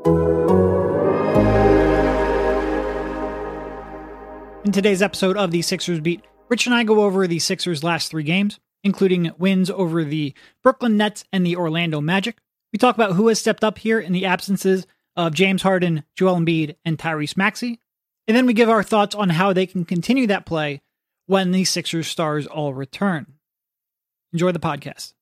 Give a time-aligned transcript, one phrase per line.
[0.00, 0.06] In
[4.72, 8.24] today's episode of the Sixers Beat, Rich and I go over the Sixers' last three
[8.24, 12.38] games, including wins over the Brooklyn Nets and the Orlando Magic.
[12.72, 14.86] We talk about who has stepped up here in the absences
[15.16, 17.78] of James Harden, Joel Embiid, and Tyrese Maxey.
[18.26, 20.82] And then we give our thoughts on how they can continue that play
[21.26, 23.34] when the Sixers stars all return.
[24.32, 25.13] Enjoy the podcast.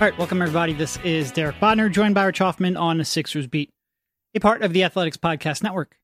[0.00, 0.74] All right, welcome everybody.
[0.74, 3.70] This is Derek Bodner, joined by Rich Hoffman on the Sixers Beat,
[4.32, 5.96] a part of the Athletics Podcast Network.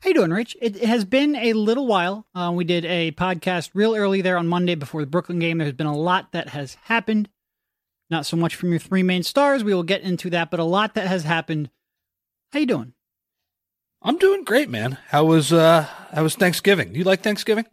[0.00, 0.56] How you doing, Rich?
[0.62, 2.26] It, it has been a little while.
[2.34, 5.58] Uh, we did a podcast real early there on Monday before the Brooklyn game.
[5.58, 7.28] There's been a lot that has happened.
[8.08, 9.62] Not so much from your three main stars.
[9.62, 11.68] We will get into that, but a lot that has happened.
[12.54, 12.94] How you doing?
[14.00, 14.96] I'm doing great, man.
[15.08, 16.94] How was uh how was Thanksgiving?
[16.94, 17.66] Do you like Thanksgiving?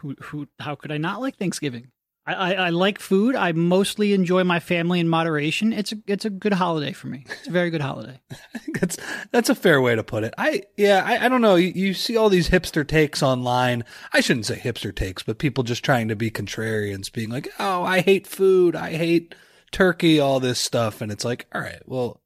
[0.00, 1.90] Who, who, how could I not like Thanksgiving?
[2.28, 3.34] I, I, I, like food.
[3.34, 5.72] I mostly enjoy my family in moderation.
[5.72, 7.24] It's a it's a good holiday for me.
[7.26, 8.20] It's a very good holiday.
[8.80, 8.98] That's
[9.32, 10.34] that's a fair way to put it.
[10.36, 11.54] I yeah, I, I don't know.
[11.56, 13.84] You, you, see all these hipster takes online.
[14.12, 17.82] I shouldn't say hipster takes, but people just trying to be contrarians, being like, "Oh,
[17.82, 18.76] I hate food.
[18.76, 19.34] I hate
[19.72, 20.20] turkey.
[20.20, 22.20] All this stuff." And it's like, all right, well.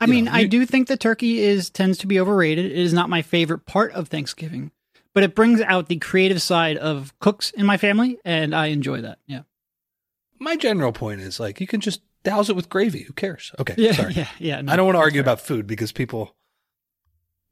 [0.00, 2.66] I mean, know, you, I do think that turkey is tends to be overrated.
[2.66, 4.70] It is not my favorite part of Thanksgiving
[5.16, 9.00] but it brings out the creative side of cooks in my family, and I enjoy
[9.00, 9.18] that.
[9.26, 9.44] Yeah.
[10.38, 13.04] My general point is like you can just douse it with gravy.
[13.04, 13.50] Who cares?
[13.58, 13.74] Okay.
[13.78, 13.92] Yeah.
[13.92, 14.12] Sorry.
[14.14, 14.28] Yeah.
[14.38, 14.60] Yeah.
[14.60, 16.36] No, I don't want to argue about food because people,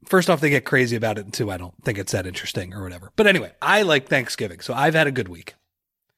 [0.05, 2.71] first off, they get crazy about it, and two, I don't think it's that interesting
[2.71, 3.11] or whatever.
[3.15, 5.55] But anyway, I like Thanksgiving, so I've had a good week.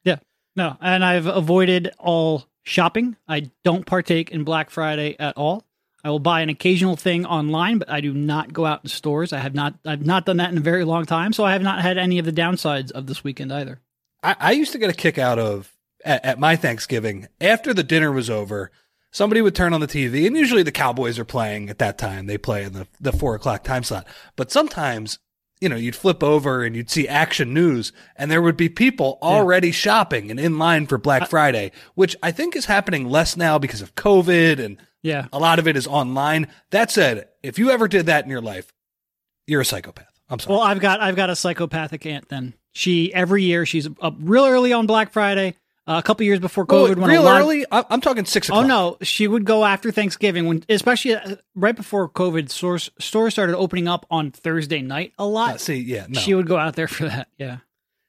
[0.03, 0.17] Yeah.
[0.57, 3.15] No, and I've avoided all shopping.
[3.25, 5.63] I don't partake in Black Friday at all.
[6.07, 9.33] I will buy an occasional thing online, but I do not go out in stores.
[9.33, 11.61] I have not I've not done that in a very long time, so I have
[11.61, 13.81] not had any of the downsides of this weekend either.
[14.23, 15.73] I, I used to get a kick out of
[16.05, 18.71] at, at my Thanksgiving after the dinner was over.
[19.11, 22.25] Somebody would turn on the TV, and usually the Cowboys are playing at that time.
[22.25, 24.07] They play in the, the four o'clock time slot.
[24.37, 25.19] But sometimes
[25.59, 29.17] you know, you'd flip over and you'd see action news and there would be people
[29.21, 29.73] already yeah.
[29.73, 33.81] shopping and in line for Black Friday, which I think is happening less now because
[33.81, 35.27] of COVID and yeah.
[35.31, 36.47] A lot of it is online.
[36.71, 38.73] That said, if you ever did that in your life,
[39.45, 40.19] you're a psychopath.
[40.29, 40.55] I'm sorry.
[40.55, 42.27] Well, I've got I've got a psychopathic aunt.
[42.29, 45.55] Then she every year she's up real early on Black Friday.
[45.87, 48.65] Uh, a couple years before COVID, when real lot, early, I'm talking six o'clock.
[48.65, 53.33] Oh no, she would go after Thanksgiving when, especially uh, right before COVID, stores stores
[53.33, 55.55] started opening up on Thursday night a lot.
[55.55, 56.19] Uh, see, yeah, no.
[56.19, 57.29] she would go out there for that.
[57.37, 57.59] Yeah.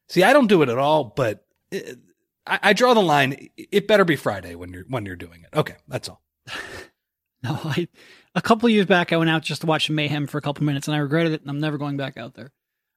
[0.09, 2.01] See, I don't do it at all, but it,
[2.45, 3.49] I, I draw the line.
[3.57, 5.57] It better be Friday when you're when you're doing it.
[5.57, 6.21] Okay, that's all.
[7.43, 7.89] no, I
[8.35, 10.89] a couple years back I went out just to watch Mayhem for a couple minutes
[10.89, 12.53] and I regretted it and I'm never going back out there.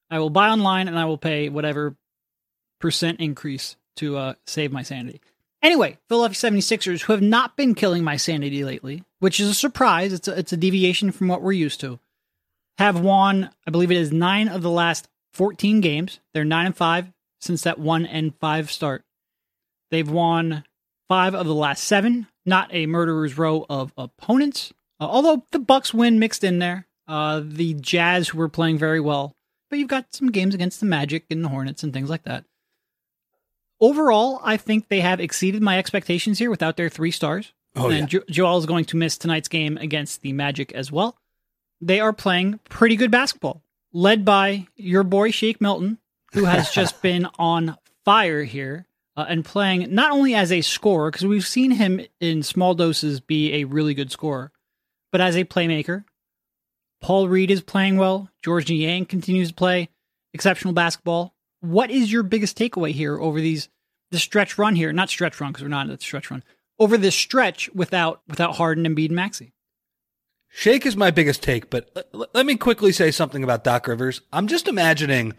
[0.09, 1.95] I will buy online and I will pay whatever
[2.79, 5.22] percent increase to uh, save my sanity.
[5.62, 10.12] Anyway, Philadelphia 76ers, who have not been killing my sanity lately, which is a surprise,
[10.12, 12.00] it's a, it's a deviation from what we're used to,
[12.78, 16.19] have won, I believe it is nine of the last 14 games.
[16.33, 19.03] They're nine and five since that one and five start.
[19.91, 20.63] They've won
[21.07, 22.28] five of the last seven.
[22.46, 24.74] Not a murderer's row of opponents.
[25.00, 26.88] Uh, although the Bucks win mixed in there.
[27.07, 29.35] Uh, the Jazz who were playing very well,
[29.69, 32.46] but you've got some games against the Magic and the Hornets and things like that.
[33.81, 37.51] Overall, I think they have exceeded my expectations here without their three stars.
[37.75, 38.19] Oh, and yeah.
[38.19, 41.18] jo- Joel is going to miss tonight's game against the Magic as well.
[41.81, 45.97] They are playing pretty good basketball, led by your boy Shake Milton,
[46.34, 48.85] who has just been on fire here
[49.18, 53.20] uh, and playing not only as a scorer, because we've seen him in small doses
[53.20, 54.52] be a really good scorer,
[55.12, 56.04] but as a playmaker.
[57.02, 58.30] Paul Reed is playing well.
[58.44, 59.90] Georges Niang continues to play
[60.34, 61.34] exceptional basketball.
[61.60, 63.70] What is your biggest takeaway here over these
[64.12, 64.94] the stretch run here?
[64.94, 66.44] Not stretch run because we're not at the stretch run.
[66.80, 69.54] Over this stretch without without Harden, Embiid, and Maxey.
[70.48, 74.22] Shake is my biggest take, but let me quickly say something about Doc Rivers.
[74.34, 75.34] I'm just imagining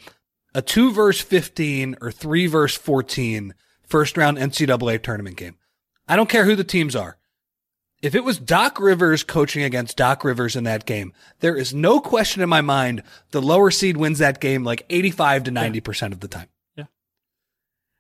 [0.54, 3.54] a two verse 15 or three verse 14
[3.86, 5.56] first round NCAA tournament game.
[6.09, 7.18] I don't care who the teams are.
[8.03, 12.00] If it was Doc Rivers coaching against Doc Rivers in that game, there is no
[12.00, 16.06] question in my mind the lower seed wins that game like 85 to 90% yeah.
[16.09, 16.48] of the time.
[16.77, 16.84] Yeah.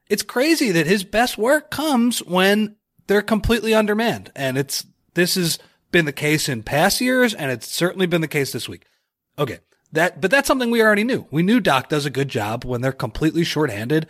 [0.08, 4.32] It's crazy that his best work comes when they're completely undermanned.
[4.34, 4.84] And it's,
[5.14, 5.60] this has
[5.92, 8.84] been the case in past years and it's certainly been the case this week.
[9.38, 9.60] Okay.
[9.92, 11.26] That, but that's something we already knew.
[11.30, 14.08] We knew Doc does a good job when they're completely shorthanded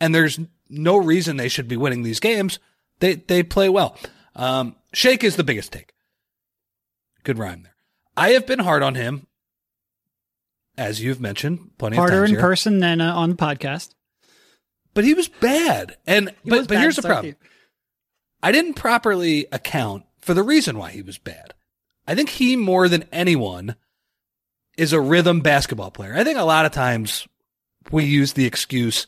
[0.00, 0.38] and there's
[0.68, 2.58] no reason they should be winning these games.
[3.00, 3.98] They, they play well.
[4.36, 5.92] Um, Shake is the biggest take.
[7.24, 7.74] Good rhyme there.
[8.16, 9.26] I have been hard on him
[10.76, 12.40] as you've mentioned plenty Harder of times Harder in here.
[12.40, 13.94] person than uh, on the podcast.
[14.92, 15.96] but he was bad.
[16.06, 17.36] And He but but bad here's the problem.
[18.42, 21.54] I didn't properly account for the reason why he was bad.
[22.06, 23.76] I think he more than anyone
[24.76, 26.14] is a rhythm basketball player.
[26.16, 27.26] I think a lot of times
[27.90, 29.06] we use the excuse,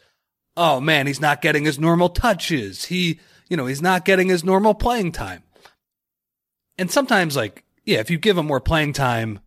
[0.56, 2.86] "Oh man, he's not getting his normal touches.
[2.86, 5.42] He, you know, he's not getting his normal playing time."
[6.78, 9.40] And sometimes like, yeah, if you give him more playing time,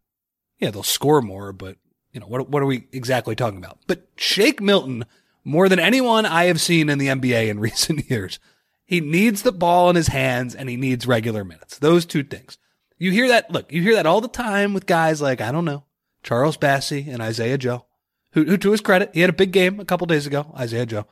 [0.59, 1.77] yeah, they'll score more, but
[2.11, 3.79] you know, what what are we exactly talking about?
[3.87, 5.05] But Shake Milton
[5.43, 8.39] more than anyone I have seen in the NBA in recent years.
[8.85, 11.77] He needs the ball in his hands and he needs regular minutes.
[11.77, 12.57] Those two things.
[12.97, 15.65] You hear that, look, you hear that all the time with guys like, I don't
[15.65, 15.85] know,
[16.23, 17.85] Charles Bassey and Isaiah Joe,
[18.33, 20.85] who, who to his credit, he had a big game a couple days ago, Isaiah
[20.85, 21.05] Joe.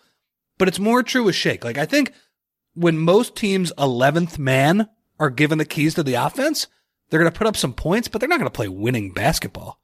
[0.58, 1.64] But it's more true with Shake.
[1.64, 2.14] Like, I think
[2.74, 4.90] when most teams' 11th man
[5.20, 6.68] are given the keys to the offense,
[7.10, 9.80] they're going to put up some points, but they're not going to play winning basketball.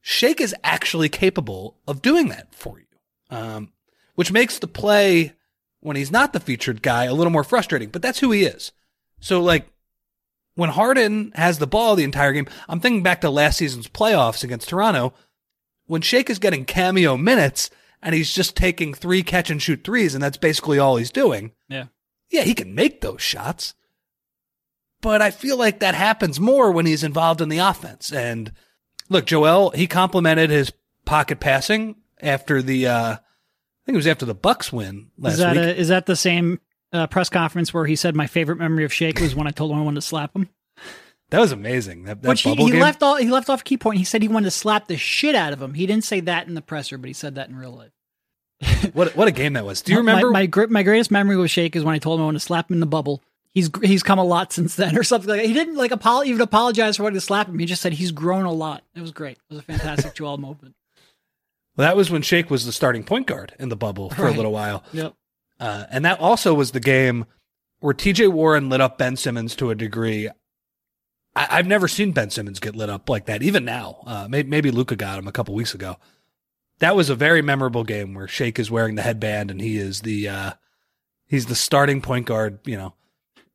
[0.00, 2.86] Shake is actually capable of doing that for you,
[3.30, 3.72] um,
[4.14, 5.32] which makes the play
[5.80, 7.88] when he's not the featured guy a little more frustrating.
[7.88, 8.72] But that's who he is.
[9.20, 9.66] So like
[10.54, 14.44] when Harden has the ball the entire game, I'm thinking back to last season's playoffs
[14.44, 15.14] against Toronto
[15.86, 17.70] when Shake is getting cameo minutes
[18.02, 21.52] and he's just taking three catch and shoot threes, and that's basically all he's doing.
[21.68, 21.86] Yeah.
[22.30, 23.74] Yeah, he can make those shots.
[25.00, 28.12] But I feel like that happens more when he's involved in the offense.
[28.12, 28.52] And
[29.08, 30.72] look, Joel, he complimented his
[31.04, 35.38] pocket passing after the uh I think it was after the Bucks win last Is
[35.40, 35.64] that week.
[35.64, 36.58] a, is that the same
[36.94, 39.70] uh, press conference where he said my favorite memory of Shake was when I told
[39.72, 40.48] him I wanted to slap him?
[41.30, 42.04] that was amazing.
[42.04, 43.98] That, that Which he, he left all he left off a key point.
[43.98, 45.74] He said he wanted to slap the shit out of him.
[45.74, 47.90] He didn't say that in the presser, but he said that in real life.
[48.94, 49.82] what what a game that was.
[49.82, 50.30] Do you remember?
[50.30, 52.44] my my, my greatest memory with Shake is when I told him I wanted to
[52.46, 53.22] slap him in the bubble.
[53.52, 55.46] He's he's come a lot since then, or something like that.
[55.46, 57.58] He didn't like apo- even apologize for wanting to slap him.
[57.58, 58.82] He just said he's grown a lot.
[58.94, 59.38] It was great.
[59.50, 60.74] It was a fantastic Joel moment.
[61.76, 64.34] well, that was when Shake was the starting point guard in the bubble for Right.
[64.34, 64.84] a little while.
[64.92, 65.14] Yep.
[65.60, 67.26] Uh, and that also was the game
[67.80, 70.28] where TJ Warren lit up Ben Simmons to a degree.
[71.36, 74.02] I, I've never seen Ben Simmons get lit up like that, even now.
[74.06, 75.96] Uh, maybe, maybe Luka got him a couple weeks ago.
[76.80, 80.00] That was a very memorable game where Shake is wearing the headband and he is
[80.00, 80.52] the uh,
[81.26, 82.58] he's the starting point guard.
[82.64, 82.94] You know,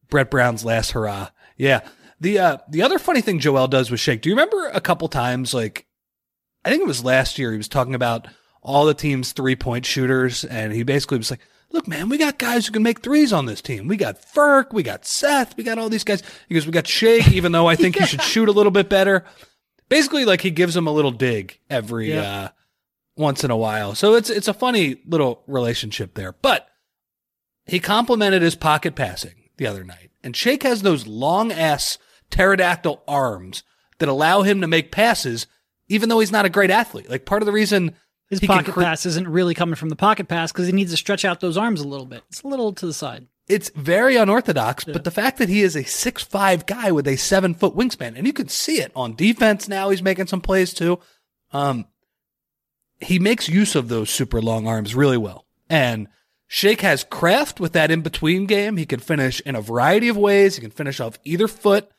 [0.10, 1.30] Brett Brown's last hurrah.
[1.57, 1.81] Yeah.
[2.22, 4.22] The uh, the other funny thing Joel does with Shake.
[4.22, 5.86] Do you remember a couple times like
[6.63, 8.28] I think it was last year he was talking about
[8.62, 12.38] all the team's three point shooters and he basically was like, "Look, man, we got
[12.39, 13.88] guys who can make threes on this team.
[13.88, 16.88] We got Furk, we got Seth, we got all these guys." He goes, "We got
[16.88, 19.25] Shake, even though I think he should shoot a little bit better."
[19.89, 22.21] Basically, like he gives him a little dig every Yeah.
[22.44, 22.48] uh,
[23.18, 23.95] once in a while.
[23.95, 26.33] So it's it's a funny little relationship there.
[26.33, 26.68] But
[27.66, 30.12] he complimented his pocket passing the other night.
[30.24, 31.98] And Shake has those long ass
[32.30, 33.63] pterodactyl arms
[33.98, 35.48] that allow him to make passes,
[35.88, 37.10] even though he's not a great athlete.
[37.10, 37.95] Like part of the reason
[38.30, 40.98] His pocket cre- pass isn't really coming from the pocket pass because he needs to
[40.98, 42.24] stretch out those arms a little bit.
[42.30, 43.28] It's a little to the side.
[43.48, 44.94] it's very unorthodox, Yeah.
[44.94, 48.16] but the fact that he is a six five guy with a seven foot wingspan,
[48.18, 51.00] and you can see it on defense now, he's making some plays too.
[51.52, 51.86] Um,
[53.00, 55.46] he makes use of those super long arms really well.
[55.70, 56.08] And
[56.48, 58.78] Shake has craft with that in between game.
[58.78, 60.56] He can finish in a variety of ways.
[60.56, 61.90] He can finish off either foot.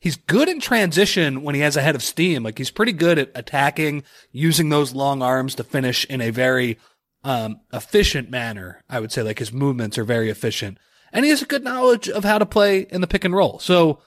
[0.00, 2.44] He's good in transition when he has a head of steam.
[2.44, 6.78] Like he's pretty good at attacking, using those long arms to finish in a very
[7.24, 8.84] um, efficient manner.
[8.88, 10.78] I would say like his movements are very efficient,
[11.12, 13.58] and he has a good knowledge of how to play in the pick and roll.
[13.58, 14.00] So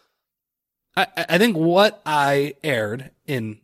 [0.96, 3.60] I, I think what I aired in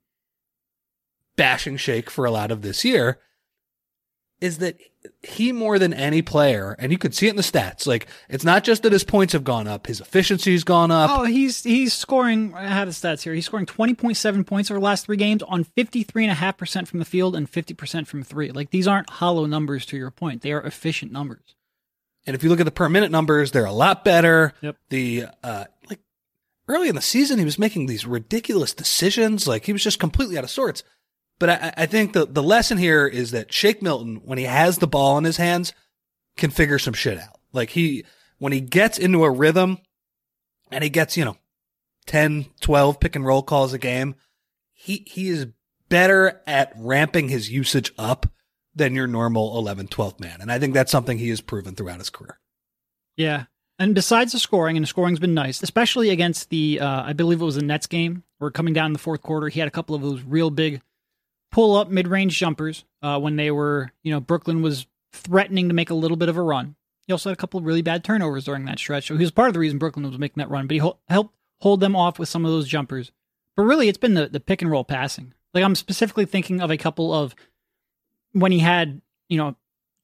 [1.38, 3.20] bashing Shake for a lot of this year
[4.42, 4.78] is that
[5.24, 7.88] he more than any player, and you can see it in the stats.
[7.88, 11.10] Like it's not just that his points have gone up, his efficiency's gone up.
[11.12, 12.54] Oh, he's he's scoring.
[12.54, 13.34] I have the stats here.
[13.34, 16.32] He's scoring twenty point seven points over the last three games on fifty three and
[16.32, 18.52] a half percent from the field and fifty percent from three.
[18.52, 19.86] Like these aren't hollow numbers.
[19.88, 21.56] To your point, they are efficient numbers.
[22.26, 24.54] And if you look at the per minute numbers, they're a lot better.
[24.62, 24.78] Yep.
[24.90, 26.00] The uh like
[26.68, 30.38] early in the season he was making these ridiculous decisions, like he was just completely
[30.38, 30.84] out of sorts.
[31.40, 34.78] But I, I think the the lesson here is that Shake Milton, when he has
[34.78, 35.74] the ball in his hands,
[36.36, 37.40] can figure some shit out.
[37.54, 38.06] Like he
[38.40, 39.80] when he gets into a rhythm
[40.72, 41.38] and he gets, you know,
[42.08, 44.16] 10, 12 pick and roll calls a game,
[44.74, 45.48] he he is
[45.90, 48.28] better at ramping his usage up
[48.76, 50.38] than your normal 11, 12 man.
[50.40, 52.40] And I think that's something he has proven throughout his career.
[53.16, 53.46] Yeah.
[53.80, 57.42] And besides the scoring, and the scoring's been nice, especially against the, uh, I believe
[57.42, 59.72] it was a Nets game, where coming down in the fourth quarter, he had a
[59.72, 60.82] couple of those real big
[61.58, 65.74] pull up mid range jumpers uh, when they were, you know, Brooklyn was threatening to
[65.74, 66.76] make a little bit of a run.
[67.08, 69.08] He also had a couple of really bad turnovers during that stretch.
[69.08, 71.00] So he was part of the reason Brooklyn was making that run, but he ho-
[71.08, 73.12] helped hold them off with some of those jumpers.
[73.56, 75.34] But really, it's been the, the pick and roll passing.
[75.56, 77.34] Like I'm specifically thinking of a couple of
[78.34, 79.56] when he had, you know,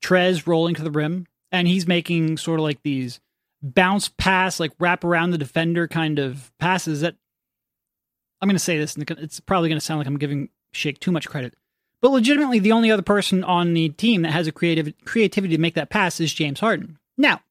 [0.03, 3.19] Trez rolling to the rim and he's making sort of like these
[3.61, 7.13] bounce pass, like wrap around the defender kind of passes that
[8.41, 10.99] I'm going to say this, and it's probably going to sound like I'm giving Shake
[10.99, 11.55] too much credit.
[12.01, 15.61] But legitimately, the only other person on the team that has a creative creativity to
[15.61, 16.97] make that pass is James Harden.
[17.17, 17.41] Now,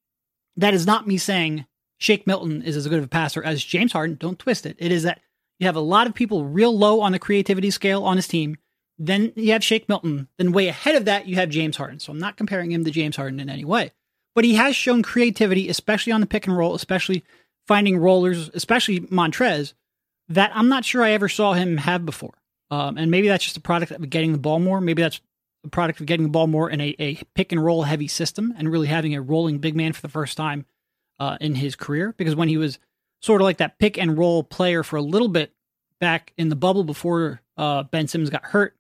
[0.57, 1.65] that is not me saying
[1.99, 4.17] Shake Milton is as good of a passer as James Harden.
[4.21, 4.77] Don't twist it.
[4.79, 5.21] It is that
[5.59, 8.59] you have a lot of people real low on the creativity scale on his team.
[8.99, 10.29] Then you have Shake Milton.
[10.37, 12.01] Then way ahead of that, you have James Harden.
[12.01, 13.93] So I'm not comparing him to James Harden in any way.
[14.35, 17.25] But he has shown creativity, especially on the pick and roll, especially
[17.67, 19.73] finding rollers, especially Montrez,
[20.29, 22.35] that I'm not sure I ever saw him have before.
[22.73, 24.81] Um, and maybe that's just a product of getting the ball more.
[24.81, 25.21] Maybe that's
[25.63, 28.55] a product of getting the ball more in a, a pick and roll heavy system
[28.57, 30.65] and really having a rolling big man for the first time
[31.21, 32.15] uh, in his career.
[32.17, 32.79] Because when he was
[33.21, 35.53] sort of like that pick and roll player for a little bit
[36.01, 38.75] back in the bubble before uh, Ben Simmons got hurt,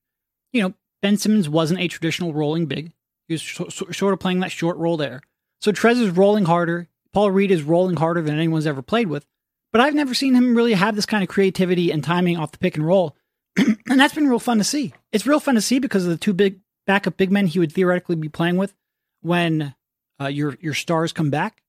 [0.54, 0.72] you know,
[1.02, 2.92] Ben Simmons wasn't a traditional rolling big.
[3.28, 5.20] He was sort of playing that short role there.
[5.60, 6.88] So Trez is rolling harder.
[7.12, 9.26] Paul Reed is rolling harder than anyone's ever played with.
[9.70, 12.58] But I've never seen him really have this kind of creativity and timing off the
[12.58, 13.16] pick and roll
[13.56, 14.94] and that's been real fun to see.
[15.12, 17.72] It's real fun to see because of the two big backup big men he would
[17.72, 18.74] theoretically be playing with
[19.20, 19.74] when
[20.20, 21.62] uh, your your stars come back,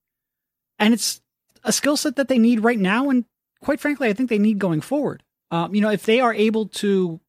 [0.80, 1.22] and it's
[1.64, 3.26] a skill set that they need right now, and
[3.62, 5.24] quite frankly, I think they need going forward.
[5.52, 7.20] Um, you know, if they are able to,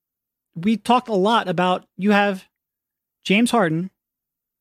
[0.55, 2.47] we talked a lot about you have
[3.25, 3.91] James Harden,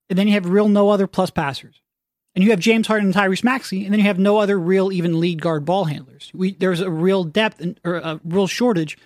[0.09, 1.81] and then you have real no other plus passers,
[2.35, 4.91] and you have James Harden and Tyrese Maxey, and then you have no other real
[4.91, 6.31] even lead guard ball handlers.
[6.33, 8.97] We there's a real depth and or a real shortage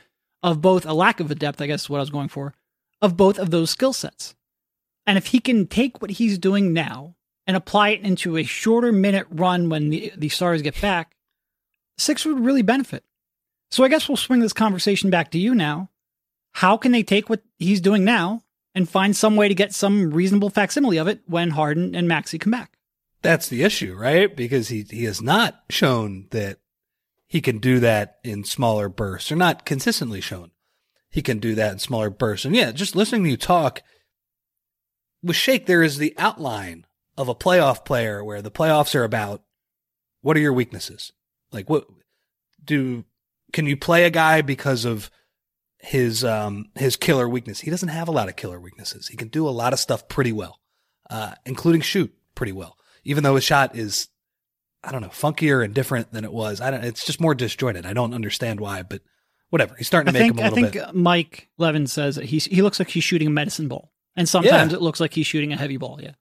[0.44, 2.54] of both a lack of a depth, I guess is what I was going for,
[3.02, 4.36] of both of those skill sets.
[5.06, 7.16] And if he can take what he's doing now
[7.46, 11.16] and apply it into a shorter minute run when the, the Stars get back,
[11.98, 13.04] Six would really benefit.
[13.72, 15.90] So I guess we'll swing this conversation back to you now.
[16.54, 20.12] How can they take what he's doing now and find some way to get some
[20.12, 22.78] reasonable facsimile of it when Harden and Maxey come back?
[23.24, 24.34] That's the issue, right?
[24.34, 26.60] Because he, he has not shown that
[27.28, 30.52] he can do that in smaller bursts or not consistently shown.
[31.10, 32.46] He can do that in smaller bursts.
[32.46, 33.82] And yeah, just listening to you talk
[35.22, 36.86] with Shake, there is the outline
[37.18, 39.44] of a playoff player where the playoffs are about
[40.22, 41.12] what are your weaknesses?
[41.52, 41.86] Like what
[42.64, 43.04] do,
[43.52, 45.10] can you play a guy because of
[45.80, 47.62] his, um, his killer weakness?
[47.62, 49.08] He doesn't have a lot of killer weaknesses.
[49.08, 50.60] He can do a lot of stuff pretty well,
[51.10, 54.08] uh, including shoot pretty well, even though his shot is
[54.84, 56.62] I don't know, funkier and different than it was.
[56.62, 56.84] I don't.
[56.84, 57.86] It's just more disjointed.
[57.86, 59.02] I don't understand why, but
[59.50, 59.76] whatever.
[59.76, 60.68] He's starting to I make think, him a little bit.
[60.68, 60.96] I think bit.
[61.02, 64.72] Mike Levin says that he's he looks like he's shooting a medicine ball, and sometimes
[64.72, 64.78] Yeah.
[64.78, 66.00] it looks like he's shooting a heavy ball.
[66.02, 66.12] Yeah,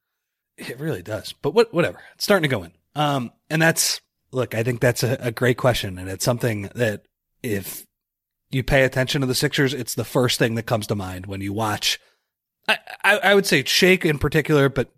[0.56, 1.32] It really does.
[1.34, 1.72] But what?
[1.72, 2.00] Whatever.
[2.14, 2.72] It's starting to go in.
[2.94, 4.00] Um, and that's
[4.32, 4.54] look.
[4.54, 7.04] I think that's a, a great question, and it's something that
[7.42, 7.86] if
[8.50, 11.40] you pay attention to the Sixers, it's the first thing that comes to mind when
[11.42, 12.00] you watch.
[12.68, 14.90] I I, I would say Shake in particular, but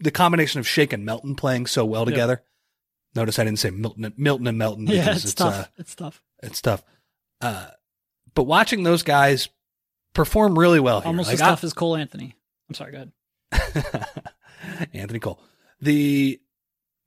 [0.00, 2.16] the combination of Shake and Melton playing so well Yeah.
[3.16, 5.54] Notice I didn't say Milton, Milton and Melton yeah, because it's, tough.
[5.54, 6.22] Uh, it's tough.
[6.42, 6.84] it's tough.
[7.40, 7.68] Uh,
[8.34, 9.48] but watching those guys
[10.14, 12.36] perform really well here, Almost like as I- tough as Cole Anthony.
[12.68, 13.08] I'm sorry, go
[13.52, 14.06] ahead.
[14.92, 15.40] Anthony Cole.
[15.80, 16.40] The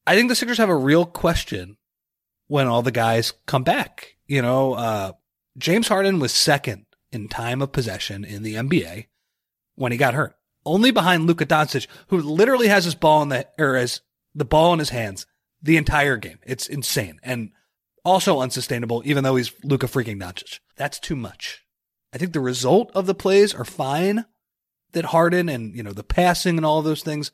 [0.08, 1.78] I think the Sixers have a real question
[2.48, 4.16] when all the guys come back.
[4.26, 5.12] You know, uh,
[5.58, 9.08] James Harden was second in time of possession in the NBA
[9.76, 10.36] when he got hurt,
[10.66, 14.02] only behind Luka Doncic, who literally has his ball in the or as
[14.34, 15.26] the ball in his hands
[15.62, 16.40] the entire game.
[16.44, 17.52] It's insane and
[18.06, 20.60] also unsustainable, even though he's Luka freaking Doncic.
[20.76, 21.66] That's too much.
[22.14, 24.26] I think the result of the plays are fine
[24.94, 27.32] that Harden and, you know, the passing and all those things,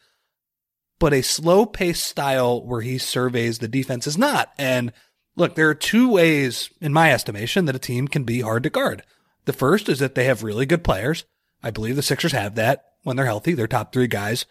[0.99, 4.51] but a slow paced style where he surveys the defense is not.
[4.57, 4.91] And
[5.35, 8.69] look, there are two ways, in my estimation, that a team can be hard to
[8.69, 9.03] guard.
[9.45, 11.23] The first is that they have really good players.
[11.63, 13.53] I believe the Sixers have that when they're healthy.
[13.53, 14.45] Their top three guys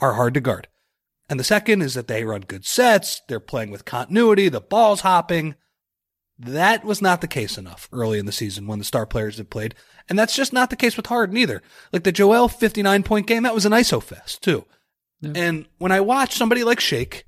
[0.00, 0.68] are hard to guard.
[1.28, 3.20] And the second is that they run good sets.
[3.28, 4.48] They're playing with continuity.
[4.48, 5.54] The ball's hopping.
[6.38, 9.50] That was not the case enough early in the season when the star players had
[9.50, 9.74] played.
[10.08, 11.62] And that's just not the case with Harden either.
[11.92, 14.64] Like the Joel 59 point game, that was an ISO fest too.
[15.20, 15.32] Yeah.
[15.34, 17.24] And when I watch somebody like Shake,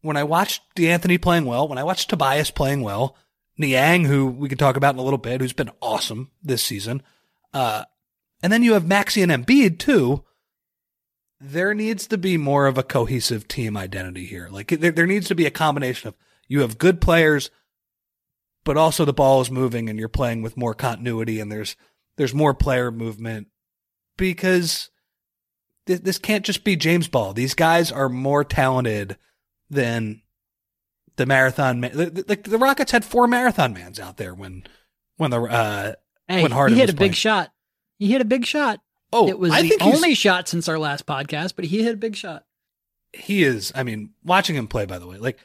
[0.00, 3.16] when I watched De'Anthony playing well, when I watched Tobias playing well,
[3.58, 7.02] Niang, who we can talk about in a little bit, who's been awesome this season,
[7.52, 7.84] uh,
[8.40, 10.24] and then you have Maxey and Embiid too.
[11.40, 14.48] There needs to be more of a cohesive team identity here.
[14.50, 16.16] Like there, there needs to be a combination of
[16.48, 17.50] you have good players,
[18.64, 21.76] but also the ball is moving and you're playing with more continuity and there's
[22.16, 23.46] there's more player movement
[24.16, 24.90] because
[25.86, 27.32] th- this can't just be James Ball.
[27.32, 29.16] These guys are more talented
[29.70, 30.22] than
[31.16, 31.92] the marathon man.
[32.26, 34.64] Like the Rockets had four marathon mans out there when
[35.16, 35.92] when the uh
[36.26, 37.52] Hey, when Harden he hit a big shot.
[37.98, 38.80] He hit a big shot.
[39.12, 41.96] Oh, it was I the only shot since our last podcast, but he hit a
[41.98, 42.44] big shot.
[43.12, 43.72] he is.
[43.74, 45.38] I mean, watching him play, by the way, like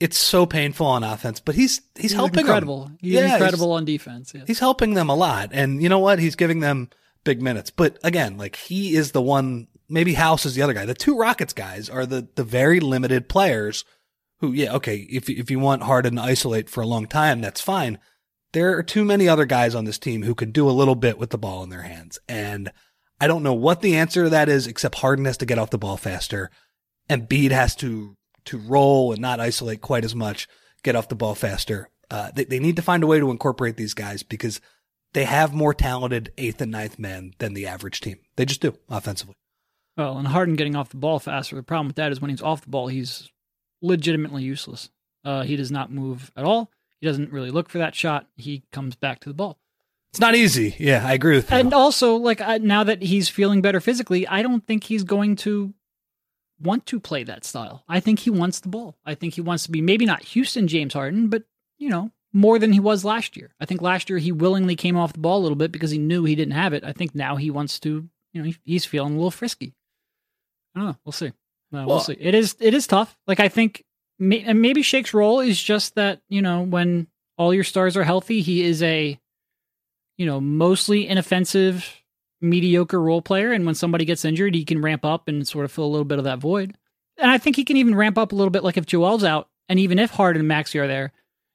[0.00, 2.46] it's so painful on offense, but he's he's, He's helping them.
[2.46, 2.90] incredible.
[3.00, 4.32] He's Yeah, he's- incredible on defense.
[4.34, 4.44] Yes.
[4.46, 6.18] He's helping them a lot, and you know what?
[6.18, 6.90] He's giving them
[7.22, 7.70] big minutes.
[7.70, 9.68] But again, like he is the one.
[9.88, 10.86] Maybe House is the other guy.
[10.86, 13.84] The two Rockets guys are the the very limited players
[14.40, 14.96] who, yeah, okay.
[15.10, 17.98] If if you want Harden to isolate for a long time, that's fine.
[18.54, 21.18] There are too many other guys on this team who can do a little bit
[21.18, 22.72] with the ball in their hands, and
[23.20, 25.70] I don't know what the answer to that is, except Harden has to get off
[25.70, 26.50] the ball faster,
[27.08, 28.16] and Bede has to
[28.46, 30.46] to roll and not isolate quite as much,
[30.82, 31.88] get off the ball faster.
[32.10, 34.60] Uh, they, they need to find a way to incorporate these guys because
[35.14, 38.18] they have more talented eighth and ninth men than the average team.
[38.36, 39.34] They just do offensively.
[39.96, 41.56] Well, and Harden getting off the ball faster.
[41.56, 43.30] The problem with that is when he's off the ball, he's
[43.80, 44.90] legitimately useless.
[45.24, 46.70] Uh, he does not move at all.
[47.00, 48.26] He doesn't really look for that shot.
[48.36, 49.58] He comes back to the ball.
[50.14, 50.76] It's not easy.
[50.78, 51.56] Yeah, I agree with you.
[51.56, 55.34] And also, like I, now that he's feeling better physically, I don't think he's going
[55.38, 55.74] to
[56.62, 57.82] want to play that style.
[57.88, 58.96] I think he wants the ball.
[59.04, 61.42] I think he wants to be maybe not Houston James Harden, but
[61.78, 63.56] you know more than he was last year.
[63.58, 65.98] I think last year he willingly came off the ball a little bit because he
[65.98, 66.84] knew he didn't have it.
[66.84, 68.08] I think now he wants to.
[68.32, 69.74] You know, he, he's feeling a little frisky.
[70.76, 70.96] I don't know.
[71.04, 71.26] We'll see.
[71.26, 71.32] Uh,
[71.72, 72.16] we'll, Well- see.
[72.20, 72.54] It is.
[72.60, 73.16] It is tough.
[73.26, 73.82] Like I think
[74.20, 78.04] may, and maybe Shake's role is just that you know when all your stars are
[78.04, 79.18] healthy, he is a
[80.16, 82.02] you know mostly inoffensive,
[82.40, 85.72] mediocre role player, and when somebody gets injured, he can ramp up and sort of
[85.72, 86.76] fill a little bit of that void.
[87.18, 89.48] And I think he can even ramp up a little bit, like if Joel's out,
[89.68, 91.12] and even if Harden and Maxey are there,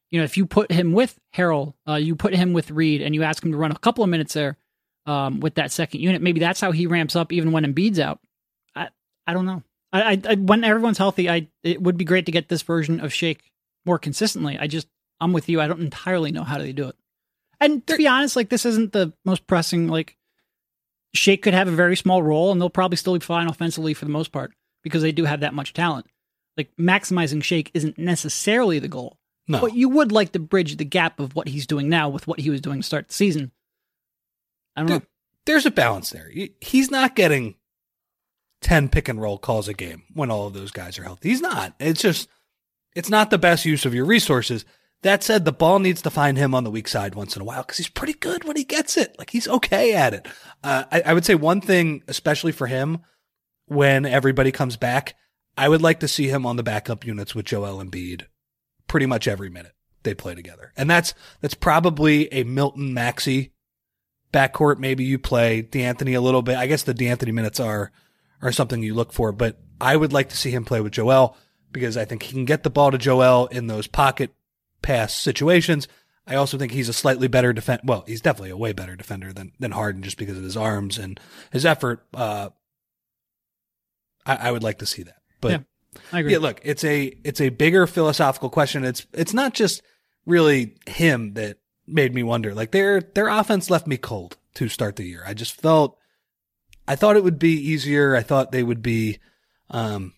[0.10, 3.14] you know, if you put him with Harrell, uh, you put him with Reed, and
[3.14, 4.58] you ask him to run a couple of minutes there
[5.06, 8.20] um, with that second unit, maybe that's how he ramps up, even when Embiid's out.
[8.76, 8.90] I
[9.26, 9.64] I don't know.
[9.92, 13.00] I, I, I when everyone's healthy, I it would be great to get this version
[13.00, 13.52] of Shake
[13.86, 14.58] more consistently.
[14.60, 14.88] I just
[15.20, 15.62] I'm with you.
[15.62, 16.96] I don't entirely know how they do it.
[17.62, 19.88] And to be honest, like this isn't the most pressing.
[19.88, 20.16] Like
[21.14, 24.06] Shake could have a very small role, and they'll probably still be fine offensively for
[24.06, 26.06] the most part because they do have that much talent.
[26.58, 29.18] Like maximizing Shake isn't necessarily the goal,
[29.48, 32.28] no, but you would like to bridge the gap of what he's doing now with
[32.28, 33.52] what he was doing to start the season.
[34.76, 35.02] I don't know.
[35.46, 36.32] There's a balance there.
[36.62, 37.56] He's not getting
[38.62, 41.30] 10 pick and roll calls a game when all of those guys are healthy.
[41.30, 41.74] He's not.
[41.80, 42.30] It's just,
[42.96, 44.66] it's not the best use of your resources.
[45.02, 47.46] That said, the ball needs to find him on the weak side once in a
[47.46, 49.16] while because he's pretty good when he gets it.
[49.18, 50.28] Like he's okay at it.
[50.62, 53.00] Uh, I, I would say one thing, especially for him,
[53.68, 55.16] when everybody comes back,
[55.58, 58.24] I would like to see him on the backup units with Joel and Embiid
[58.88, 60.74] pretty much every minute they play together.
[60.76, 63.54] And that's, that's probably a Milton Maxey
[64.34, 64.80] backcourt.
[64.80, 66.58] Maybe you play De'Anthony a little bit.
[66.58, 67.92] I guess the De'Anthony minutes are,
[68.42, 71.38] are something you look for, but I would like to see him play with Joel
[71.72, 74.34] because I think he can get the ball to Joel in those pocket
[74.82, 75.88] pass situations.
[76.28, 77.82] I also think he's a slightly better defend.
[77.84, 80.98] Well, he's definitely a way better defender than than Harden just because of his arms
[80.98, 81.20] and
[81.52, 82.06] his effort.
[82.14, 82.50] Uh,
[84.26, 85.60] I, I would like to see that, but Yeah,
[86.14, 86.34] I agree.
[86.34, 88.84] yeah, look, it's a it's a bigger philosophical question.
[88.86, 89.82] It's it's not just
[90.26, 92.54] really him that made me wonder.
[92.54, 95.24] Like their their offense left me cold to start the year.
[95.26, 95.98] I just felt
[96.88, 98.16] I thought it would be easier.
[98.16, 99.18] I thought they would be
[99.72, 100.14] um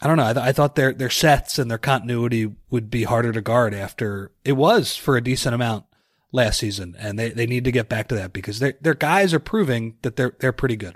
[0.00, 0.26] I don't know.
[0.26, 3.74] I, th- I thought their their sets and their continuity would be harder to guard
[3.74, 5.86] after it was for a decent amount
[6.30, 9.34] last season, and they, they need to get back to that because their their guys
[9.34, 10.94] are proving that they're they're pretty good.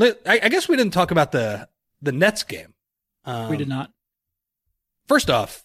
[0.00, 1.68] I, I guess we didn't talk about the
[2.00, 2.74] the Nets game.
[3.24, 3.92] Um, we did not.
[5.06, 5.64] First off,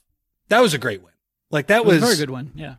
[0.50, 1.14] that was a great win.
[1.52, 2.52] Like that was was, a very good one.
[2.56, 2.76] Yeah.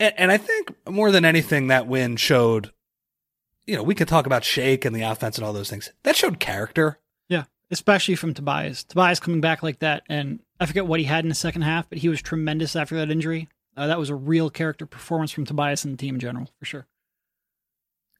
[0.00, 2.72] And, and I think more than anything, that win showed.
[3.66, 5.90] You know, we could talk about Shake and the offense and all those things.
[6.02, 7.00] That showed character.
[7.70, 8.84] Especially from Tobias.
[8.84, 11.88] Tobias coming back like that, and I forget what he had in the second half,
[11.88, 13.48] but he was tremendous after that injury.
[13.76, 16.64] Uh, that was a real character performance from Tobias and the team in general, for
[16.64, 16.86] sure.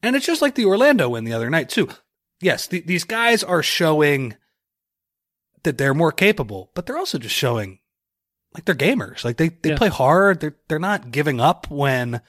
[0.02, 1.88] And it's just like the Orlando win the other night too.
[2.40, 4.35] Yes, th- these guys are showing
[5.62, 7.78] that they're more capable, but they're also just showing
[8.54, 9.24] like they're gamers.
[9.24, 9.76] Like they, they Yeah.
[9.76, 10.40] play hard.
[10.40, 12.20] They're they're not giving up when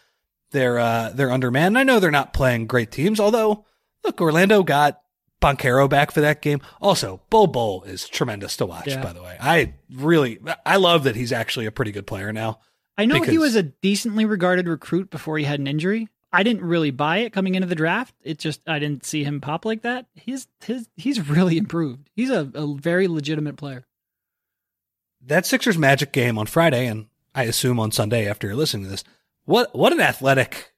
[0.52, 1.78] they're uh they're undermanned.
[1.78, 3.66] I know they're not playing great teams, although
[4.04, 5.02] look, Orlando got
[5.46, 6.60] Banchero back for that game.
[6.82, 9.02] Also, Bol Bol is tremendous to watch, Yeah.
[9.04, 9.38] by the way.
[9.40, 12.60] I really I love that he's actually a pretty good player now.
[12.98, 16.08] I know he was a decently regarded recruit before he had an injury.
[16.34, 18.14] I didn't really buy it coming into the draft.
[18.24, 20.08] It just I didn't see him pop like that.
[20.16, 22.10] He's his he's really improved.
[22.16, 23.86] He's a, a very legitimate player.
[25.22, 28.90] that Sixers Magic game on Friday, and I assume on Sunday after you're listening to
[28.90, 29.04] this,
[29.46, 30.74] what what an athletic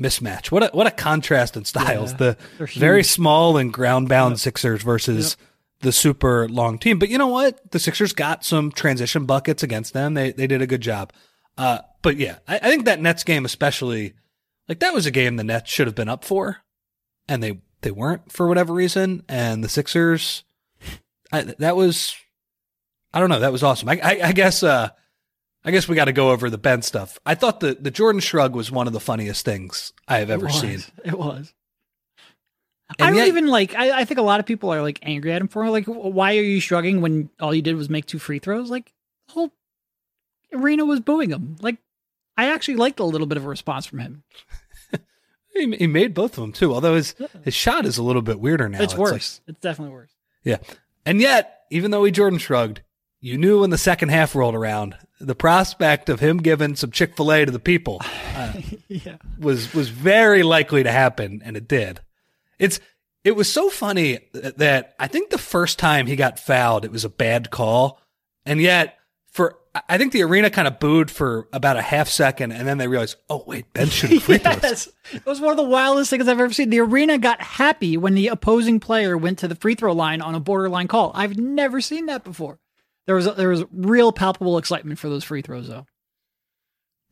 [0.00, 0.50] mismatch!
[0.50, 2.12] What a what a contrast in styles.
[2.12, 4.38] Yeah, the very small and ground bound Yep.
[4.40, 5.36] Sixers versus
[5.80, 6.98] the super long team.
[6.98, 7.70] But you know what?
[7.70, 10.14] The Sixers got some transition buckets against them.
[10.14, 11.12] They they did a good job.
[11.58, 14.14] Uh, but yeah, I, I think that Nets game especially,
[14.68, 16.58] like that was a game the Nets should have been up for,
[17.28, 19.22] and they they weren't for whatever reason.
[19.28, 20.44] And the Sixers,
[21.32, 22.14] I, that was,
[23.12, 23.88] I don't know, that was awesome.
[23.88, 24.90] I I, I guess uh,
[25.64, 27.18] I guess we got to go over the Ben stuff.
[27.26, 30.46] I thought the the Jordan shrug was one of the funniest things I have ever
[30.48, 30.82] it seen.
[31.04, 31.52] It was.
[32.98, 33.74] And I don't yet- even like.
[33.74, 35.70] I, I think a lot of people are like angry at him for it.
[35.70, 38.70] like, why are you shrugging when all you did was make two free throws?
[38.70, 38.92] Like,
[39.28, 39.52] the whole
[40.52, 41.56] arena was booing him.
[41.60, 41.76] Like,
[42.36, 44.22] I actually liked a little bit of a response from him.
[45.52, 46.72] He, he made both of them too.
[46.72, 48.80] Although his his shot is a little bit weirder now.
[48.80, 49.40] it's like- worse.
[49.48, 50.12] it's definitely worse.
[50.44, 50.58] Yeah.
[51.04, 52.82] And yet, even though he Jordan shrugged,
[53.20, 57.16] you knew when the second half rolled around, the prospect of him giving some Chick
[57.16, 58.00] fil A to the people
[58.34, 58.52] uh,
[58.88, 59.16] yeah.
[59.38, 62.00] was was very likely to happen, and it did.
[62.58, 62.80] It's
[63.22, 67.04] it was so funny that I think the first time he got fouled, it was
[67.04, 68.00] a bad call,
[68.46, 68.96] and yet
[69.30, 72.78] for I think the arena kind of booed for about a half second, and then
[72.78, 74.62] they realized, oh wait, Ben's shooting free throws.
[74.62, 74.88] yes.
[75.12, 76.70] It was one of the wildest things I've ever seen.
[76.70, 80.34] The arena got happy when the opposing player went to the free throw line on
[80.34, 81.12] a borderline call.
[81.14, 82.58] I've never seen that before.
[83.06, 85.86] There was there was real palpable excitement for those free throws though.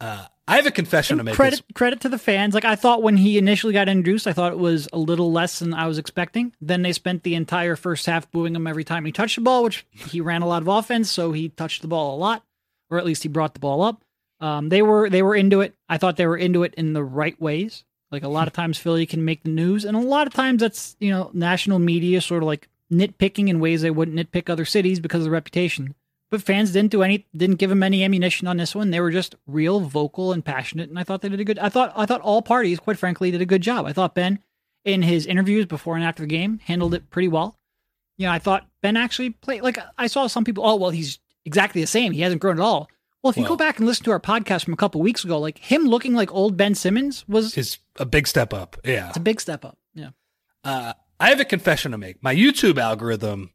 [0.01, 1.35] Uh, I have a confession to make.
[1.35, 2.55] credit credit to the fans.
[2.55, 5.59] Like I thought when he initially got introduced, I thought it was a little less
[5.59, 6.55] than I was expecting.
[6.61, 9.65] Then they spent the entire first half booing him every time he touched the ball,
[9.65, 12.45] which he ran a lot of offense, so he touched the ball a lot,
[12.91, 14.05] or at least he brought the ball up.
[14.41, 15.75] Um, they were they were into it.
[15.89, 17.85] I thought they were into it in the right ways.
[18.11, 20.61] Like a lot of times Philly can make the news, and a lot of times
[20.61, 24.65] that's you know national media sort of like nitpicking in ways they wouldn't nitpick other
[24.65, 25.95] cities because of the reputation.
[26.31, 28.91] But fans didn't do any, didn't give him any ammunition on this one.
[28.91, 31.59] They were just real vocal and passionate, and I thought they did a good.
[31.59, 33.87] I thought I thought all parties, quite frankly, did a good job.
[33.87, 34.41] I thought Ben,
[34.85, 37.59] in his interviews before and after the game, handled it pretty well.
[38.19, 40.67] You know, I thought Ben actually played like I saw some people.
[40.67, 42.13] Oh well, he's exactly the same.
[42.13, 42.91] He hasn't grown at all.
[43.23, 45.25] Well, if you Well- go back and listen to our podcast from a couple weeks
[45.25, 48.77] ago, like him looking like old Ben Simmons was is a big step up.
[48.85, 49.09] Yeah.
[49.09, 49.79] it's a big step up.
[49.95, 50.11] Yeah,
[50.63, 52.23] Uh, I have a confession to make.
[52.23, 53.51] My YouTube algorithm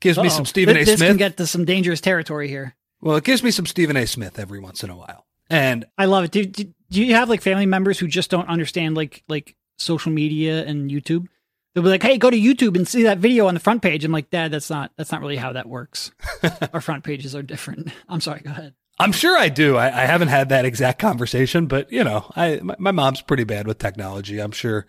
[0.00, 0.28] gives me Uh-oh.
[0.28, 0.84] some Stephen A.
[0.84, 1.08] This Smith.
[1.08, 2.76] can get to some dangerous territory here.
[3.00, 4.06] well, it gives me some Stephen A.
[4.06, 5.26] Smith every once in a while.
[5.48, 6.32] And I love it.
[6.32, 10.10] Do, do, do you have like family members who just don't understand like like social
[10.12, 11.26] media and YouTube?
[11.74, 14.04] They'll be like, "Hey, go to YouTube and see that video on the front page."
[14.04, 16.10] I'm like, "Dad, that's not that's not really how that works.
[16.72, 18.40] Our front pages are different." I'm sorry.
[18.40, 18.74] Go ahead.
[18.98, 19.76] I'm sure I do.
[19.76, 23.44] I, I haven't had that exact conversation, but you know, I my, my mom's pretty
[23.44, 24.40] bad with technology.
[24.40, 24.86] I'm sure,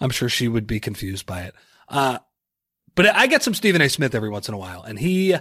[0.00, 1.54] I'm sure she would be confused by it.
[1.88, 2.18] Uh,
[2.94, 3.88] but I get some Stephen A.
[3.88, 5.34] Smith every once in a while, and he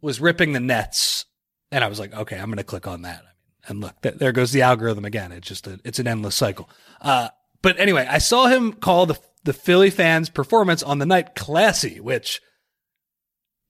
[0.00, 1.24] was ripping the Nets,
[1.70, 3.22] and I was like, okay, I'm going to click on that.
[3.66, 5.32] And look, th- there goes the algorithm again.
[5.32, 6.68] It's just a, it's an endless cycle.
[7.00, 7.28] Uh,
[7.62, 11.98] but anyway, I saw him call the the Philly fans' performance on the night classy,
[11.98, 12.42] which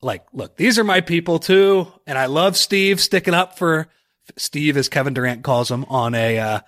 [0.03, 3.89] like, look, these are my people too, and I love Steve sticking up for
[4.37, 6.61] Steve, as Kevin Durant calls him, on a uh,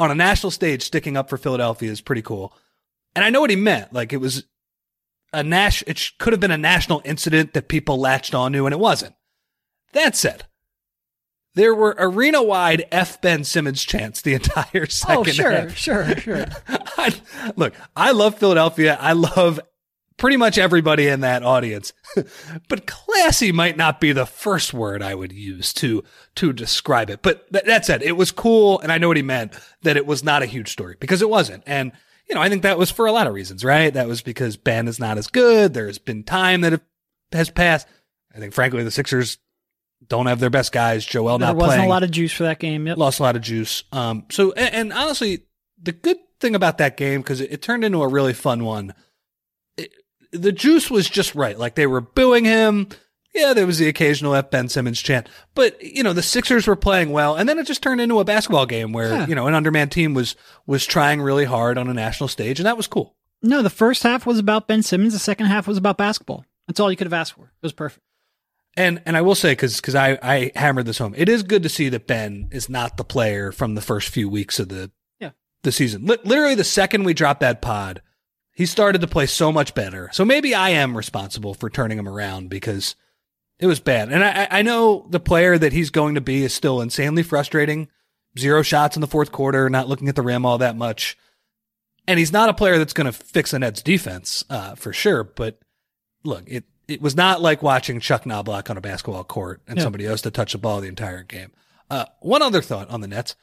[0.00, 2.52] on a national stage, sticking up for Philadelphia is pretty cool.
[3.14, 3.92] And I know what he meant.
[3.92, 4.44] Like, it was
[5.32, 5.84] a Nash.
[5.86, 9.14] It could have been a national incident that people latched onto, and it wasn't.
[9.92, 10.44] That said,
[11.54, 15.76] there were arena wide F Ben Simmons chants the entire oh, second Oh, sure, half.
[15.76, 16.46] sure, sure.
[16.68, 17.14] I,
[17.56, 18.96] look, I love Philadelphia.
[19.00, 19.60] I love
[20.20, 21.92] pretty much everybody in that audience.
[22.68, 26.04] but classy might not be the first word I would use to
[26.36, 27.22] to describe it.
[27.22, 30.06] But th- that said, it was cool, and I know what he meant that it
[30.06, 31.64] was not a huge story because it wasn't.
[31.66, 31.90] And
[32.28, 33.92] you know, I think that was for a lot of reasons, right?
[33.92, 35.74] That was because Ben is not as good.
[35.74, 36.80] There's been time that
[37.32, 37.88] has passed.
[38.32, 39.38] I think, frankly, the Sixers
[40.06, 41.04] don't have their best guys.
[41.04, 42.86] Joel there not wasn't playing a lot of juice for that game.
[42.86, 42.98] Yep.
[42.98, 43.82] lost a lot of juice.
[43.90, 45.46] Um, so and, and honestly,
[45.82, 48.94] the good thing about that game because it, it turned into a really fun one.
[50.32, 51.58] The juice was just right.
[51.58, 52.88] Like they were booing him.
[53.34, 56.74] Yeah, there was the occasional F Ben Simmons chant, but you know the Sixers were
[56.76, 59.26] playing well, and then it just turned into a basketball game where Yeah.
[59.28, 60.34] you know an underman team was
[60.66, 63.14] was trying really hard on a national stage, and that was cool.
[63.42, 65.12] No, the first half was about Ben Simmons.
[65.12, 66.44] The second half was about basketball.
[66.66, 67.44] That's all you could have asked for.
[67.46, 68.02] It was perfect.
[68.76, 71.62] And and I will say because because I I hammered this home, it is good
[71.62, 74.90] to see that Ben is not the player from the first few weeks of the
[75.20, 75.30] Yeah.
[75.62, 76.04] the season.
[76.06, 78.02] Li- literally, the second we dropped that pod,
[78.60, 80.10] he started to play so much better.
[80.12, 82.94] So maybe I am responsible for turning him around because
[83.58, 84.12] it was bad.
[84.12, 87.88] And I I- know the player that he's going to be is still insanely frustrating.
[88.38, 91.16] Zero shots in the fourth quarter, not looking at the rim all that much.
[92.06, 95.24] And he's not a player that's going to fix the Nets defense, uh, for sure.
[95.24, 95.58] But
[96.22, 99.84] look, it, it was not like watching Chuck Knobloch on a basketball court and Yeah.
[99.84, 101.52] somebody else to touch the ball the entire game.
[101.90, 103.36] Uh, one other thought on the Nets.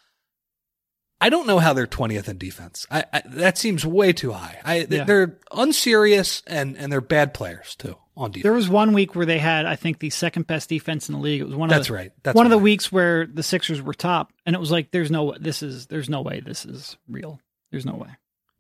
[1.20, 2.86] I don't know how they're 20th in defense.
[2.92, 4.60] I, I that seems way too high.
[4.64, 5.04] I Yeah.
[5.04, 7.96] they're unserious and and they're bad players too.
[8.16, 8.44] on defense.
[8.44, 11.22] There was one week where they had, I think, the second best defense in the
[11.22, 11.42] league.
[11.42, 12.12] It was one of That's the, right.
[12.24, 15.12] That's one of the weeks where the Sixers were top, and it was like, there's
[15.12, 17.40] no, this is, there's no way this is real.
[17.72, 18.10] There's no way.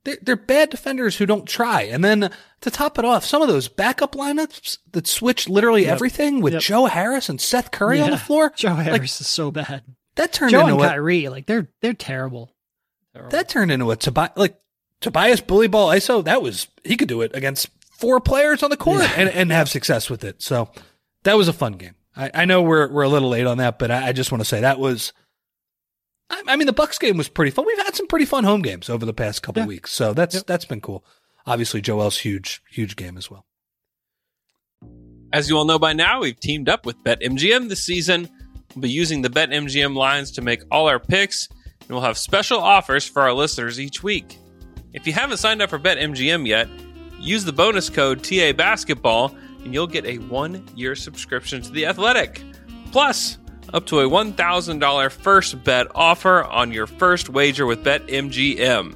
[0.03, 1.81] They're, they're bad defenders who don't try.
[1.83, 2.29] And then
[2.61, 5.91] to top it off, some of those backup lineups that switch literally Yep.
[5.93, 6.61] everything with Yep.
[6.61, 8.51] Joe Harris and Seth Curry on the floor.
[8.55, 9.81] Joe Like, Harris is so bad.
[10.17, 12.53] That turned Joe into and a, Kyrie, like they're they're terrible.
[13.13, 13.31] Terrible.
[13.31, 14.59] that turned into a Tobias like
[15.01, 16.23] Tobias bully ball ISO.
[16.23, 19.13] That was he could do it against four players on the court Yeah.
[19.17, 20.41] and, and have success with it.
[20.41, 20.69] So
[21.23, 21.95] that was a fun game.
[22.15, 24.41] I, I know we're we're a little late on that, but I, I just want
[24.41, 25.13] to say that was.
[26.29, 27.65] I, I mean, the Bucks game was pretty fun.
[27.65, 29.67] We've had some pretty fun home games over the past couple Yeah.
[29.67, 30.45] weeks, so that's Yep.
[30.47, 31.05] that's been cool.
[31.45, 33.45] Obviously, Joel's huge huge game as well.
[35.33, 38.29] As you all know by now, we've teamed up with BetMGM this season.
[38.77, 42.59] We'll be using the BetMGM lines to make all our picks, and we'll have special
[42.59, 44.37] offers for our listeners each week.
[44.93, 46.69] If you haven't signed up for BetMGM yet,
[47.17, 52.43] use the bonus code TA Basketball, and you'll get a one-year subscription to The Athletic.
[52.91, 53.39] Plus,
[53.73, 58.95] up to a $1,000 first bet offer on your first wager with BetMGM.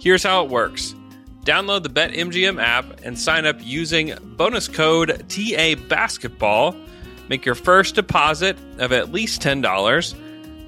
[0.00, 0.94] Here's how it works.
[1.42, 6.76] Download the BetMGM app and sign up using bonus code TA Basketball.
[7.28, 10.14] Make your first deposit of at least $10.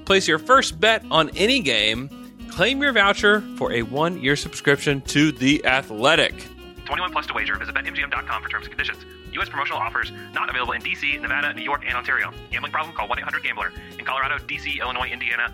[0.05, 2.09] Place your first bet on any game.
[2.49, 6.45] Claim your voucher for a one year subscription to The Athletic.
[6.85, 7.55] 21 plus to wager.
[7.57, 9.05] Visit BetMGM.com for terms and conditions.
[9.33, 9.47] U.S.
[9.47, 12.33] promotional offers not available in D.C., Nevada, New York, and Ontario.
[12.49, 12.95] Gambling problem?
[12.95, 13.71] Call 1-800-GAMBLER.
[13.99, 15.53] In Colorado, D.C., Illinois, Indiana,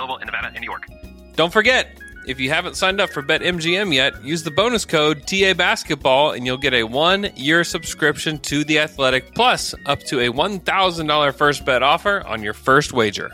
[0.19, 0.87] in Nevada and New York.
[1.35, 5.53] Don't forget, if you haven't signed up for BetMGM yet, use the bonus code TA
[5.53, 10.31] Basketball and you'll get a one year subscription to The Athletic, plus up to a
[10.31, 13.31] $1,000 first bet offer on your first wager.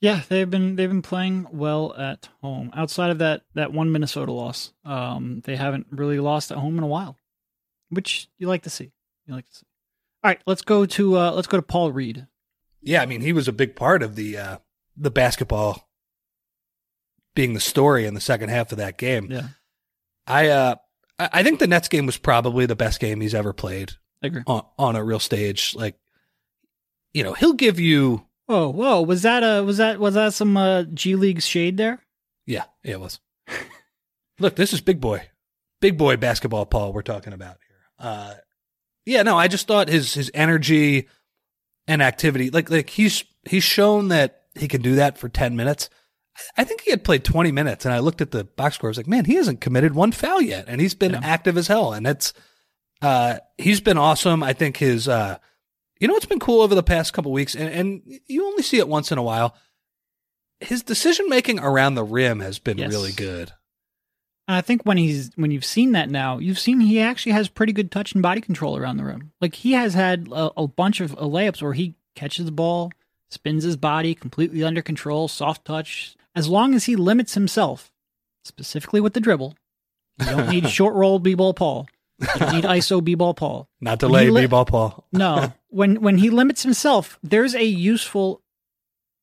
[0.00, 2.70] Yeah, they've been they've been playing well at home.
[2.74, 6.84] Outside of that that one Minnesota loss, um, they haven't really lost at home in
[6.84, 7.16] a while,
[7.88, 8.92] which you like to see.
[9.26, 9.66] You like to see.
[10.22, 12.26] All right, let's go to uh, let's go to Paul Reed.
[12.82, 14.56] Yeah, I mean, he was a big part of the uh,
[14.96, 15.88] the basketball
[17.34, 19.28] being the story in the second half of that game.
[19.30, 19.48] Yeah,
[20.26, 20.74] I uh,
[21.18, 24.42] I think the Nets game was probably the best game he's ever played I agree.
[24.46, 25.74] on on a real stage.
[25.74, 25.96] Like,
[27.14, 28.26] you know, he'll give you.
[28.46, 32.00] Whoa, whoa, was that uh was that was that some uh, G League shade there?
[32.46, 33.18] Yeah, yeah, it was.
[34.38, 35.22] Look, this is big boy,
[35.80, 36.66] big boy basketball.
[36.66, 38.08] Paul, we're talking about here.
[38.08, 38.34] Uh,
[39.04, 41.08] yeah, no, I just thought his his energy
[41.88, 45.88] and activity, like like he's he's shown that he can do that for ten minutes.
[46.56, 48.88] I think he had played twenty minutes, and I looked at the box score.
[48.88, 51.20] I was like, man, he hasn't committed one foul yet, and he's been Yeah.
[51.22, 51.92] active as hell.
[51.92, 52.32] And it's
[53.02, 54.42] uh, he's been awesome.
[54.42, 55.38] I think his uh,
[55.98, 58.78] you know what's been cool over the past couple weeks, and, and you only see
[58.78, 59.56] it once in a while.
[60.60, 62.90] His decision making around the rim has been Yes.
[62.90, 63.52] really good.
[64.48, 67.48] And I think when he's when you've seen that now, you've seen he actually has
[67.48, 69.32] pretty good touch and body control around the rim.
[69.40, 72.90] Like he has had a, a bunch of uh, layups where he catches the ball,
[73.30, 76.16] spins his body completely under control, soft touch.
[76.34, 77.90] As long as he limits himself,
[78.44, 79.56] specifically with the dribble,
[80.20, 81.88] you don't need short roll b-ball Paul.
[82.20, 83.68] You don't need ISO b-ball Paul.
[83.80, 85.06] Not to When lay he li- b-ball Paul.
[85.12, 88.42] No, when when he limits himself, there's a useful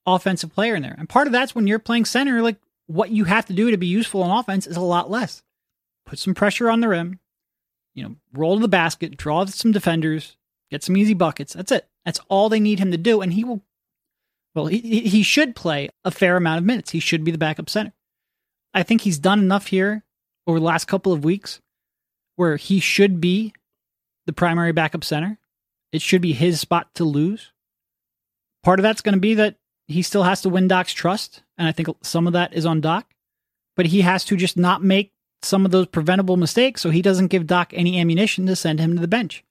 [0.05, 2.41] offensive player in there, and part of that's when you're playing center.
[2.41, 5.41] Like what you have to do to be useful on offense is a lot less.
[6.05, 7.19] Put some pressure on the rim,
[7.95, 10.35] you know, roll to the basket, draw some defenders,
[10.69, 11.53] get some easy buckets.
[11.53, 11.87] That's it.
[12.05, 13.61] That's all they need him to do, and he will.
[14.55, 16.91] Well, he he should play a fair amount of minutes.
[16.91, 17.93] He should be the backup center.
[18.73, 20.03] I think he's done enough here
[20.47, 21.59] over the last couple of weeks
[22.35, 23.53] where he should be
[24.25, 25.39] the primary backup center.
[25.91, 27.51] It should be his spot to lose.
[28.63, 31.67] Part of that's going to be that he still has to win Doc's trust, and
[31.67, 33.13] I think some of that is on Doc.
[33.75, 35.11] But he has to just not make
[35.41, 38.95] some of those preventable mistakes, so he doesn't give Doc any ammunition to send him
[38.95, 39.43] to the bench.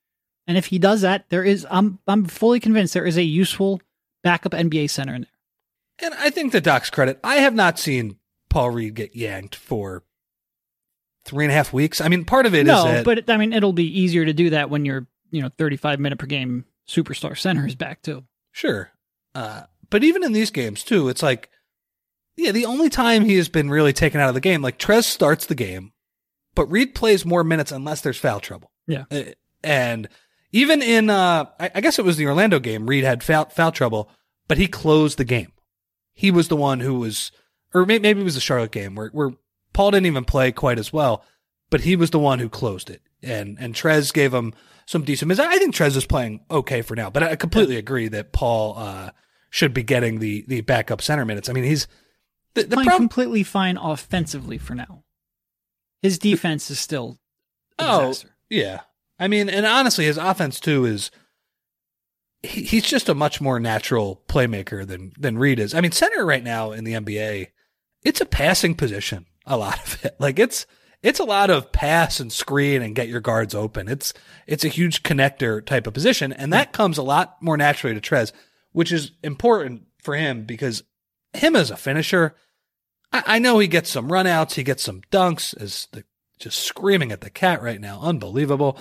[0.47, 3.81] And if he does that, there is I'm I'm fully convinced there is a useful
[4.23, 5.29] backup NBA center in there.
[6.09, 8.17] And I think the Doc's credit, I have not seen
[8.49, 10.03] Paul Reed get yanked for
[11.25, 12.01] three and a half weeks.
[12.01, 14.25] I mean, part of it is no, that, but it- I mean it'll be easier
[14.25, 18.01] to do that when your you know 35 minute per game superstar center is back
[18.01, 18.23] too.
[18.51, 18.91] sure.
[19.35, 21.49] Uh, but even in these games too, it's like,
[22.35, 25.03] yeah, the only time he has been really taken out of the game, like Trez
[25.05, 25.91] starts the game,
[26.55, 28.71] but Reed plays more minutes unless there's foul trouble.
[28.87, 29.05] Yeah.
[29.11, 29.23] Uh,
[29.63, 30.09] And
[30.53, 33.73] even in, uh, I, I guess it was the Orlando game, Reed had foul, foul
[33.73, 34.09] trouble,
[34.47, 35.51] but he closed the game.
[36.13, 37.31] He was the one who was,
[37.73, 39.31] or may, maybe it was the Charlotte game where, where
[39.73, 41.25] Paul didn't even play quite as well,
[41.69, 43.01] but he was the one who closed it.
[43.21, 44.53] And, and Trez gave him
[44.85, 45.45] some decent minutes.
[45.45, 49.09] I think Trez is playing okay for now, but I completely agree that Paul, uh,
[49.49, 51.49] should be getting the, the backup center minutes.
[51.49, 51.87] I mean, he's,
[52.53, 55.03] the, the problem, completely fine offensively for now.
[56.01, 57.19] His defense is still
[57.79, 58.35] Oh, disaster.
[58.49, 58.81] Yeah.
[59.23, 61.09] I mean, and honestly, his offense too is
[62.41, 65.73] he, he's just a much more natural playmaker than than Reed is.
[65.73, 67.47] I mean, center right now in the NBA,
[68.03, 69.25] it's a passing position.
[69.45, 70.65] A lot of it, like it's
[71.01, 73.87] it's a lot of pass and screen and get your guards open.
[73.87, 74.13] It's
[74.45, 78.01] it's a huge connector type of position, and that comes a lot more naturally to
[78.01, 78.33] Trez,
[78.73, 80.83] which is important for him because
[81.31, 82.35] him as a finisher,
[83.13, 86.03] I, I know he gets some runouts, he gets some dunks, as the
[86.39, 88.77] just screaming at the cat right now, unbelievable.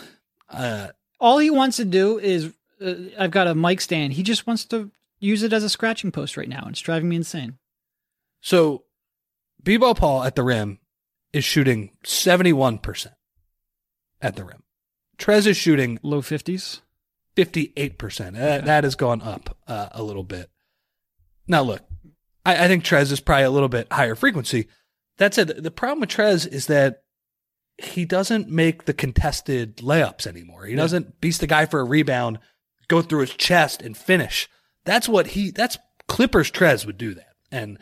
[0.52, 0.88] Uh,
[1.20, 2.52] All he wants to do is
[2.84, 4.12] uh, I've got a mic stand.
[4.14, 6.62] He just wants to use it as a scratching post right now.
[6.62, 7.58] and It's driving me insane.
[8.40, 8.84] so
[9.62, 10.78] B-ball Paul at the rim
[11.32, 13.14] is shooting seventy one percent
[14.20, 14.62] at the rim.
[15.18, 16.80] Trez is shooting Low 50s.
[17.36, 18.32] 58%.
[18.34, 20.50] That, that has gone up uh, a little bit.
[21.46, 21.80] Now, look,
[22.44, 24.68] I, I think Trez is probably a little bit higher frequency.
[25.18, 27.01] That said, the problem with Trez is that
[27.78, 30.64] he doesn't make the contested layups anymore.
[30.66, 32.38] He doesn't beast the guy for a rebound,
[32.88, 34.48] go through his chest and finish.
[34.84, 37.34] That's what he, that's Clippers Trez would do that.
[37.50, 37.78] And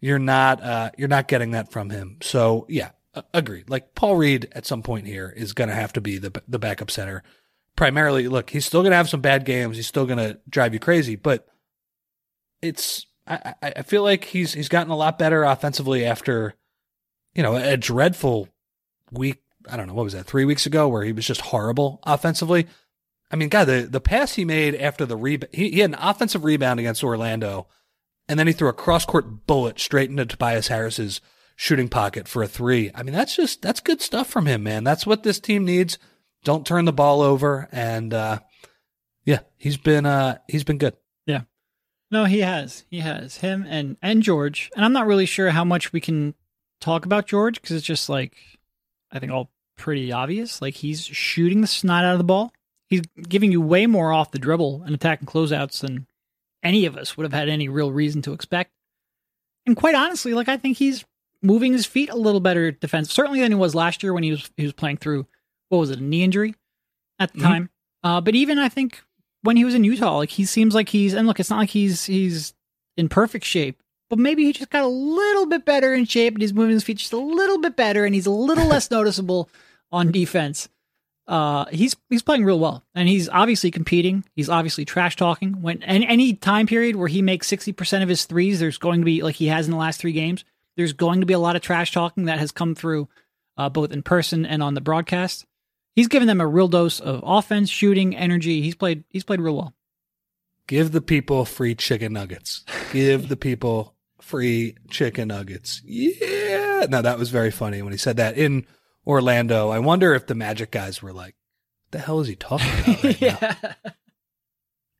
[0.00, 2.18] you're not, uh, you're not getting that from him.
[2.22, 3.68] So yeah, uh, agreed.
[3.70, 6.58] Like Paul Reed at some point here is going to have to be the, the
[6.58, 7.22] backup center
[7.76, 10.72] primarily look he's still going to have some bad games he's still going to drive
[10.72, 11.46] you crazy but
[12.62, 16.54] it's I, I I feel like he's he's gotten a lot better offensively after
[17.34, 18.48] you know a dreadful
[19.18, 22.00] week i don't know what was that three weeks ago where he was just horrible
[22.04, 22.66] offensively
[23.30, 25.98] i mean god the, the pass he made after the rebound he, he had an
[26.00, 27.66] offensive rebound against orlando
[28.28, 31.20] and then he threw a cross-court bullet straight into tobias harris's
[31.56, 34.84] shooting pocket for a three i mean that's just that's good stuff from him man
[34.84, 35.98] that's what this team needs
[36.42, 38.38] don't turn the ball over and uh
[39.24, 40.94] yeah he's been uh he's been good
[41.26, 41.42] Yeah.
[42.10, 42.84] No, he has.
[42.90, 44.70] He has him and and Georges.
[44.76, 46.34] And I'm not really sure how much we can
[46.80, 48.36] talk about Georges because it's just like
[49.14, 50.60] I think all pretty obvious.
[50.60, 52.52] Like he's shooting the snot out of the ball.
[52.90, 56.06] He's giving you way more off the dribble and attacking closeouts than
[56.62, 58.70] any of us would have had any real reason to expect.
[59.66, 61.04] And quite honestly, like I think he's
[61.42, 64.30] moving his feet a little better defense, certainly than he was last year when he
[64.32, 65.26] was he was playing through
[65.70, 66.54] what was it, a knee injury
[67.18, 67.42] at the Mhm.
[67.42, 67.70] time.
[68.02, 69.02] Uh, but even I think
[69.42, 71.70] when he was in Utah, like he seems like he's and look, it's not like
[71.70, 72.54] he's he's
[72.96, 76.42] in perfect shape, but maybe he just got a little bit better in shape and
[76.42, 79.48] he's moving his feet just a little bit better and he's a little less noticeable
[79.90, 80.68] on defense.
[81.26, 84.24] Uh, he's he's playing real well and he's obviously competing.
[84.36, 85.62] He's obviously trash talking.
[85.62, 89.00] When and any time period where he makes sixty percent of his threes, there's going
[89.00, 90.44] to be like he has in the last three games.
[90.76, 93.08] There's going to be a lot of trash talking that has come through,
[93.56, 95.46] uh, both in person and on the broadcast.
[95.96, 98.60] He's given them a real dose of offense, shooting, energy.
[98.60, 99.74] He's played he's played real well.
[100.66, 103.93] give the people free chicken nuggets give the people
[104.24, 108.66] free chicken nuggets yeah no that was very funny when he said that in
[109.06, 111.34] orlando i wonder if the magic guys were like
[111.82, 113.20] what the hell is he talking about right
[113.72, 113.84] now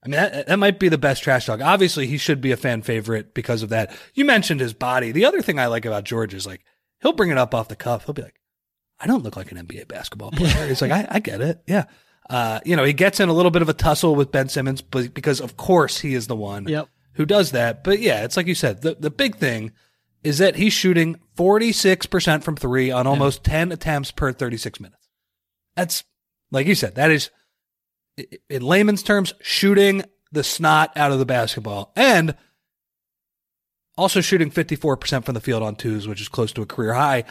[0.04, 1.62] I mean, that, that might be the best trash talk.
[1.62, 3.96] Obviously, he should be a fan favorite because of that.
[4.12, 5.12] You mentioned his body.
[5.12, 6.62] The other thing I like about Georges is like,
[7.00, 8.04] he'll bring it up off the cuff.
[8.04, 8.38] He'll be like,
[9.00, 10.66] I don't look like an NBA basketball player.
[10.68, 11.62] He's like, I, I get it.
[11.66, 11.84] Yeah.
[12.28, 14.82] Uh, you know, he gets in a little bit of a tussle with Ben Simmons,
[14.82, 16.88] but because of course he is the one Yep.
[17.14, 17.82] Who does that.
[17.84, 19.72] But yeah, it's like you said, the, the big thing
[20.22, 25.08] is that he's shooting 46% from three on almost 10 attempts per 36 minutes.
[25.76, 26.04] That's,
[26.50, 27.30] like you said, that is,
[28.48, 32.34] in layman's terms, shooting the snot out of the basketball and
[33.96, 37.24] also shooting 54% from the field on twos, which is close to a career high.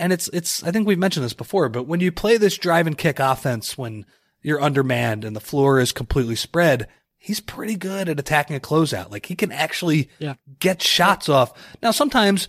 [0.00, 2.86] And it's, it's, I think we've mentioned this before, but when you play this drive
[2.86, 4.06] and kick offense, when
[4.42, 6.88] you're undermanned and the floor is completely spread,
[7.24, 9.10] he's pretty good at attacking a closeout.
[9.10, 10.34] Like he can actually Yeah.
[10.60, 11.52] get shots off.
[11.82, 12.48] Now, sometimes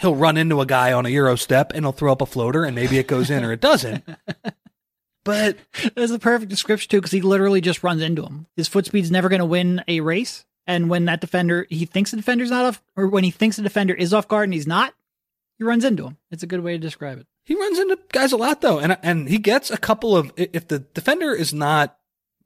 [0.00, 2.64] he'll run into a guy on a Euro step and he'll throw up a floater
[2.64, 4.04] and maybe it goes in or it doesn't.
[5.24, 5.56] But
[5.96, 8.46] That's a perfect description too, because he literally just runs into him.
[8.56, 12.12] His foot speed's never going to win a race, and when that defender, he thinks
[12.12, 14.68] the defender's not off, or when he thinks the defender is off guard and he's
[14.68, 14.94] not,
[15.58, 16.16] he runs into him.
[16.30, 17.26] It's a good way to describe it.
[17.44, 20.68] He runs into guys a lot though, and and he gets a couple of if
[20.68, 21.96] the defender is not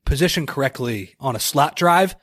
[0.05, 2.17] positioned correctly on a slot drive,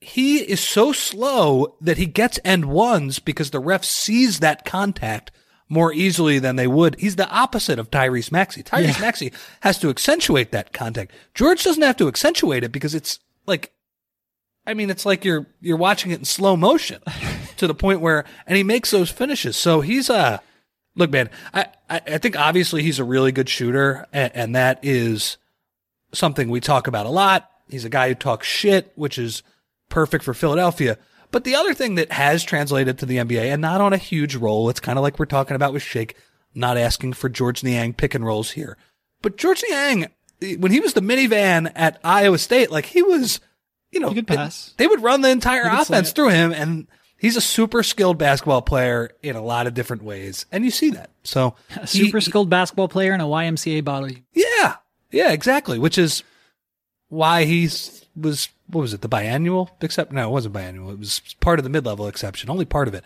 [0.00, 5.32] he is so slow that he gets end ones because the ref sees that contact
[5.68, 6.98] more easily than they would.
[6.98, 8.62] He's the opposite of Tyrese Maxey.
[8.62, 9.00] Tyrese Yeah.
[9.00, 11.12] Maxey has to accentuate that contact.
[11.34, 13.72] Georges doesn't have to accentuate it because it's like,
[14.66, 17.00] I mean, it's like you're you're watching it in slow motion
[17.56, 19.56] to the point where, and he makes those finishes.
[19.56, 20.40] So he's a
[20.94, 21.30] look, man.
[21.52, 25.38] I I, I think obviously he's a really good shooter, and, and that is
[26.12, 27.50] something we talk about a lot.
[27.68, 29.42] He's a guy who talks shit, which is
[29.88, 30.98] perfect for Philadelphia.
[31.30, 34.34] But the other thing that has translated to the NBA and not on a huge
[34.36, 36.16] role, it's kind of like we're talking about with Shake,
[36.54, 38.78] not asking for Georges Niang pick and rolls here.
[39.20, 40.06] But Georges Niang,
[40.40, 43.40] eh, when he was the minivan at Iowa State, like he was,
[43.90, 44.72] you know, He.
[44.78, 46.86] They would run the entire He offense through him and
[47.18, 50.46] he's a super skilled basketball player in a lot of different ways.
[50.50, 51.10] And you see that.
[51.24, 54.24] So A he- super skilled basketball player and a YMCA body.
[54.32, 54.76] yeah,
[55.10, 55.78] yeah, exactly.
[55.78, 56.22] Which is
[57.08, 59.70] why he's was what was it the biannual?
[59.80, 60.92] Except no, it wasn't biannual.
[60.92, 62.50] It was part of the mid level exception.
[62.50, 63.04] Only part of it.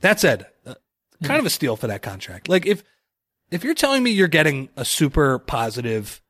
[0.00, 0.74] That said, uh,
[1.22, 2.48] kind of a steal for that contract.
[2.48, 2.82] Like if
[3.50, 6.22] if you're telling me you're getting a super positive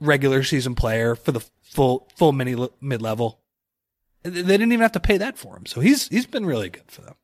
[0.00, 3.40] regular season player for the full full mini mid level,
[4.22, 5.66] they didn't even have to pay that for him.
[5.66, 7.14] So he's he's been really good for them.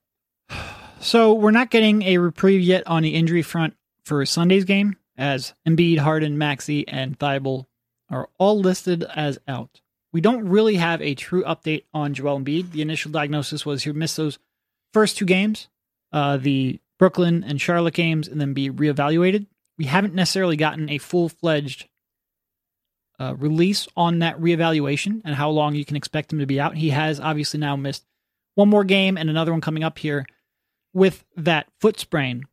[1.00, 5.52] So we're not getting a reprieve yet on the injury front for Sunday's game, as
[5.66, 7.66] Embiid, Harden, Maxey, and Thybulle
[8.08, 9.80] are all listed as out.
[10.12, 12.70] We don't really have a true update on Joel Embiid.
[12.70, 14.38] The initial diagnosis was he missed those
[14.94, 15.68] first two games,
[16.12, 19.46] uh, the Brooklyn and Charlotte games, and then be reevaluated.
[19.76, 21.88] We haven't necessarily gotten a full fledged
[23.20, 26.76] uh, release on that reevaluation and how long you can expect him to be out.
[26.76, 28.06] He has obviously now missed
[28.54, 30.26] one more game and another one coming up here
[30.92, 32.44] with that foot sprain.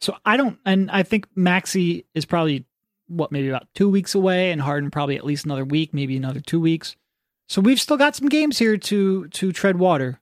[0.00, 2.64] So I don't, and I think Maxey is probably
[3.08, 6.40] what maybe about two weeks away, and Harden probably at least another week, maybe another
[6.40, 6.94] two weeks.
[7.48, 10.20] So we've still got some games here to to tread water,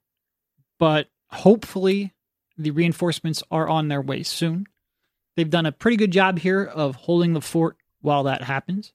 [0.78, 2.14] but hopefully
[2.56, 4.66] the reinforcements are on their way soon.
[5.36, 8.92] They've done a pretty good job here of holding the fort while that happens.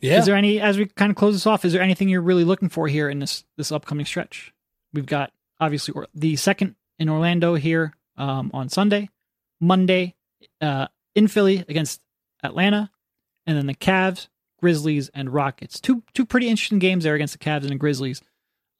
[0.00, 2.20] Yeah, Is there any, as we kind of close this off, is there anything you're
[2.20, 4.52] really looking for here in this this upcoming stretch?
[4.92, 9.08] We've got obviously or- the second in Orlando here um, on Sunday,
[9.60, 10.14] Monday
[10.60, 12.00] uh, in Philly against
[12.42, 12.90] Atlanta,
[13.46, 14.28] and then the Cavs,
[14.60, 15.80] Grizzlies, and Rockets.
[15.80, 18.22] Two two pretty interesting games there against the Cavs and the Grizzlies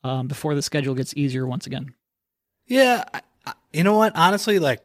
[0.03, 1.95] um, before the schedule gets easier once again.
[2.67, 4.15] Yeah, I, I, you know what?
[4.17, 4.83] Honestly, like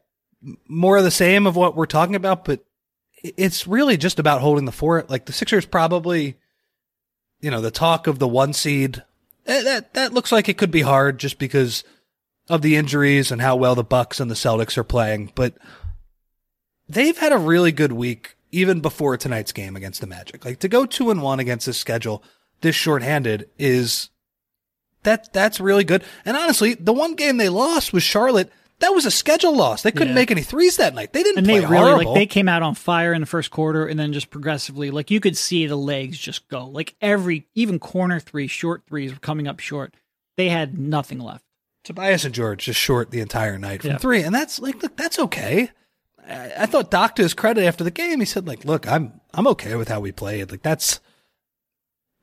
[0.67, 2.63] more of the same of what we're talking about, but
[3.21, 5.09] it's really just about holding the fort.
[5.09, 6.37] Like the Sixers probably,
[7.41, 9.03] you know, the talk of the one seed
[9.45, 11.83] eh, that that looks like it could be hard just because
[12.49, 15.53] of the injuries and how well the Bucks and the Celtics are playing, but
[16.87, 20.43] they've had a really good week even before tonight's game against the Magic.
[20.43, 22.23] Like to go 2 and 1 against this schedule
[22.61, 24.09] this shorthanded is
[25.03, 26.03] that that's really good.
[26.25, 28.51] And honestly, the one game they lost was Charlotte.
[28.79, 29.81] That was a schedule loss.
[29.81, 30.13] They couldn't Yeah.
[30.15, 31.13] make any threes that night.
[31.13, 32.11] They didn't And play they really horrible.
[32.13, 35.11] like they came out on fire in the first quarter, and then just progressively, like
[35.11, 36.65] you could see the legs just go.
[36.65, 39.93] Like every even corner three, short threes were coming up short.
[40.37, 41.43] They had nothing left.
[41.89, 43.97] Tobias and Georges just short the entire night from Yeah.
[43.97, 45.71] three, and that's like, look, that's okay.
[46.23, 49.19] I, I thought Doc to his credit after the game, he said like, look, I'm
[49.33, 50.51] I'm okay with how we played.
[50.51, 50.99] Like that's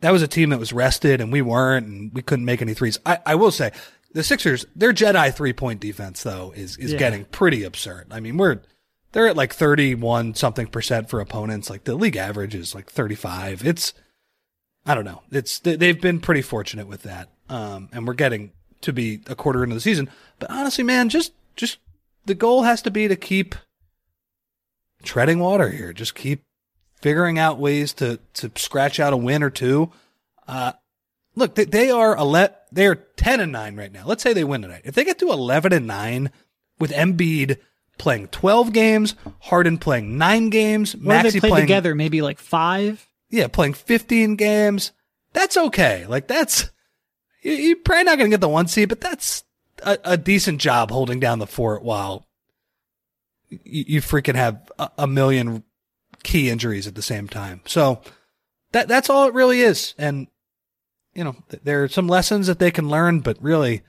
[0.02, 2.74] that was a team that was rested, and we weren't, and we couldn't make any
[2.74, 2.96] threes.
[3.04, 3.72] I, I will say
[4.12, 6.98] the Sixers, their Jedi three point defense though is is Yeah.
[6.98, 8.06] getting pretty absurd.
[8.12, 8.60] I mean, we're
[9.10, 11.68] they're at like thirty one something percent for opponents.
[11.70, 13.66] Like the league average is like thirty five.
[13.66, 13.94] It's
[14.84, 15.22] I don't know.
[15.32, 18.52] It's they- they've been pretty fortunate with that, um, and we're getting
[18.82, 20.10] to be a quarter into the season.
[20.38, 21.78] But honestly, man, just just
[22.26, 23.54] the goal has to be to keep
[25.02, 25.92] treading water here.
[25.92, 26.42] Just keep
[27.00, 29.90] figuring out ways to to scratch out a win or two.
[30.48, 30.72] Uh,
[31.34, 34.04] look, they, they are ele- they are ten and nine right now.
[34.06, 34.82] Let's say they win tonight.
[34.84, 36.30] If they get to eleven and nine
[36.78, 37.58] with Embiid
[37.98, 41.94] playing twelve games, Harden playing nine games, Maxey they played playing together?
[41.94, 43.08] Maybe like five.
[43.30, 44.92] yeah, playing 15 games,
[45.32, 46.06] that's okay.
[46.06, 46.70] Like that's
[47.52, 49.44] you're probably not going to get the one seed, but that's
[49.82, 52.26] a, a decent job holding down the fort while
[53.48, 55.62] you, you freaking have a, a million
[56.22, 57.60] key injuries at the same time.
[57.66, 58.00] So
[58.72, 59.94] that that's all it really is.
[59.98, 60.26] And
[61.14, 63.82] you know, th- there are some lessons that they can learn, but really,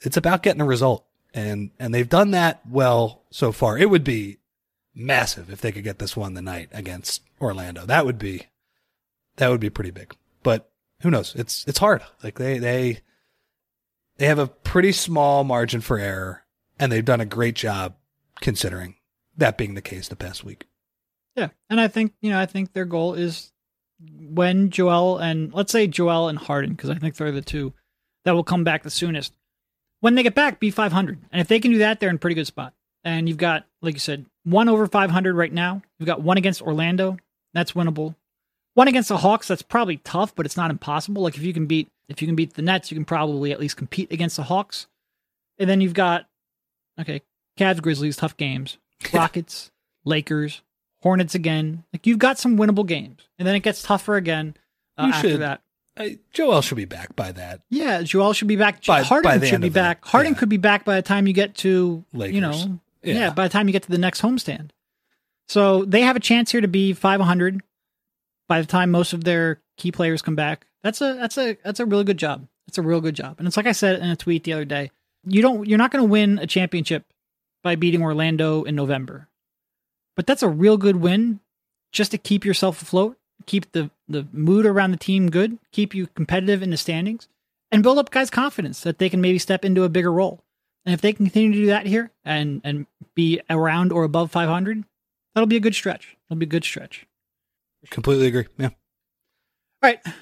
[0.00, 1.04] it's about getting a result.
[1.32, 3.76] And and they've done that well so far.
[3.76, 4.38] It would be
[4.94, 7.84] massive if they could get this one the night against Orlando.
[7.84, 8.46] That would be
[9.36, 10.14] that would be pretty big.
[11.02, 11.34] Who knows?
[11.34, 12.02] It's it's hard.
[12.22, 13.00] Like they they
[14.16, 16.44] they have a pretty small margin for error,
[16.78, 17.94] and they've done a great job
[18.40, 18.96] considering
[19.36, 20.66] that being the case the past week.
[21.36, 23.52] Yeah, and I think you know I think their goal is
[24.20, 27.72] when Joel and let's say Joel and Harden because I think they're the two
[28.24, 29.34] that will come back the soonest.
[30.00, 31.18] when they get back, be 500.
[31.30, 32.72] And if they can do that, they're in pretty good spot.
[33.04, 35.82] And you've got, like you said, one over 500 right now.
[35.98, 37.18] You've got one against Orlando.
[37.52, 38.14] That's winnable.
[38.74, 39.48] One against the Hawks.
[39.48, 41.22] That's probably tough, but it's not impossible.
[41.22, 43.60] Like if you can beat if you can beat the Nets, you can probably at
[43.60, 44.86] least compete against the Hawks.
[45.58, 46.26] And then you've got
[47.00, 47.22] okay,
[47.58, 48.78] Cavs, Grizzlies, tough games.
[49.12, 49.70] Rockets,
[50.04, 50.62] Lakers,
[51.02, 51.84] Hornets again.
[51.92, 54.56] Like you've got some winnable games, and then it gets tougher again
[54.98, 55.60] uh, You after should- that.
[55.96, 57.60] I, Joel should be back by that.
[57.70, 58.84] Yeah, Joel should be back.
[58.84, 60.04] By- Harden by should be back.
[60.04, 60.38] Harden yeah.
[60.40, 63.14] could be back by the time you get to you know, yeah.
[63.14, 63.30] Yeah.
[63.30, 64.70] by the time you get to the next homestand.
[65.46, 67.62] So they have a chance here to be 500
[68.48, 70.66] by the time most of their key players come back.
[70.82, 72.46] That's a that's a that's a really good job.
[72.66, 73.36] That's a real good job.
[73.38, 74.90] And it's like I said in a tweet the other day.
[75.26, 77.04] You don't you're not going to win a championship
[77.62, 79.28] by beating Orlando in November.
[80.16, 81.40] But that's a real good win
[81.92, 83.16] just to keep yourself afloat,
[83.46, 87.28] keep the the mood around the team good, keep you competitive in the standings
[87.72, 90.44] and build up guys' confidence that they can maybe step into a bigger role.
[90.84, 94.30] And if they can continue to do that here and and be around or above
[94.30, 94.84] 500,
[95.34, 96.16] that'll be a good stretch.
[96.28, 97.06] It'll be a good stretch.
[97.90, 98.46] Completely agree.
[98.58, 98.68] Yeah.
[98.68, 98.74] All
[99.82, 100.00] right.
[100.06, 100.12] I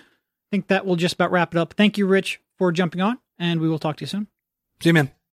[0.51, 1.75] think that will just about wrap it up.
[1.75, 4.29] Thank you, Rich, for jumping on, and we will talk to you soon.
[4.81, 5.11] See you, man.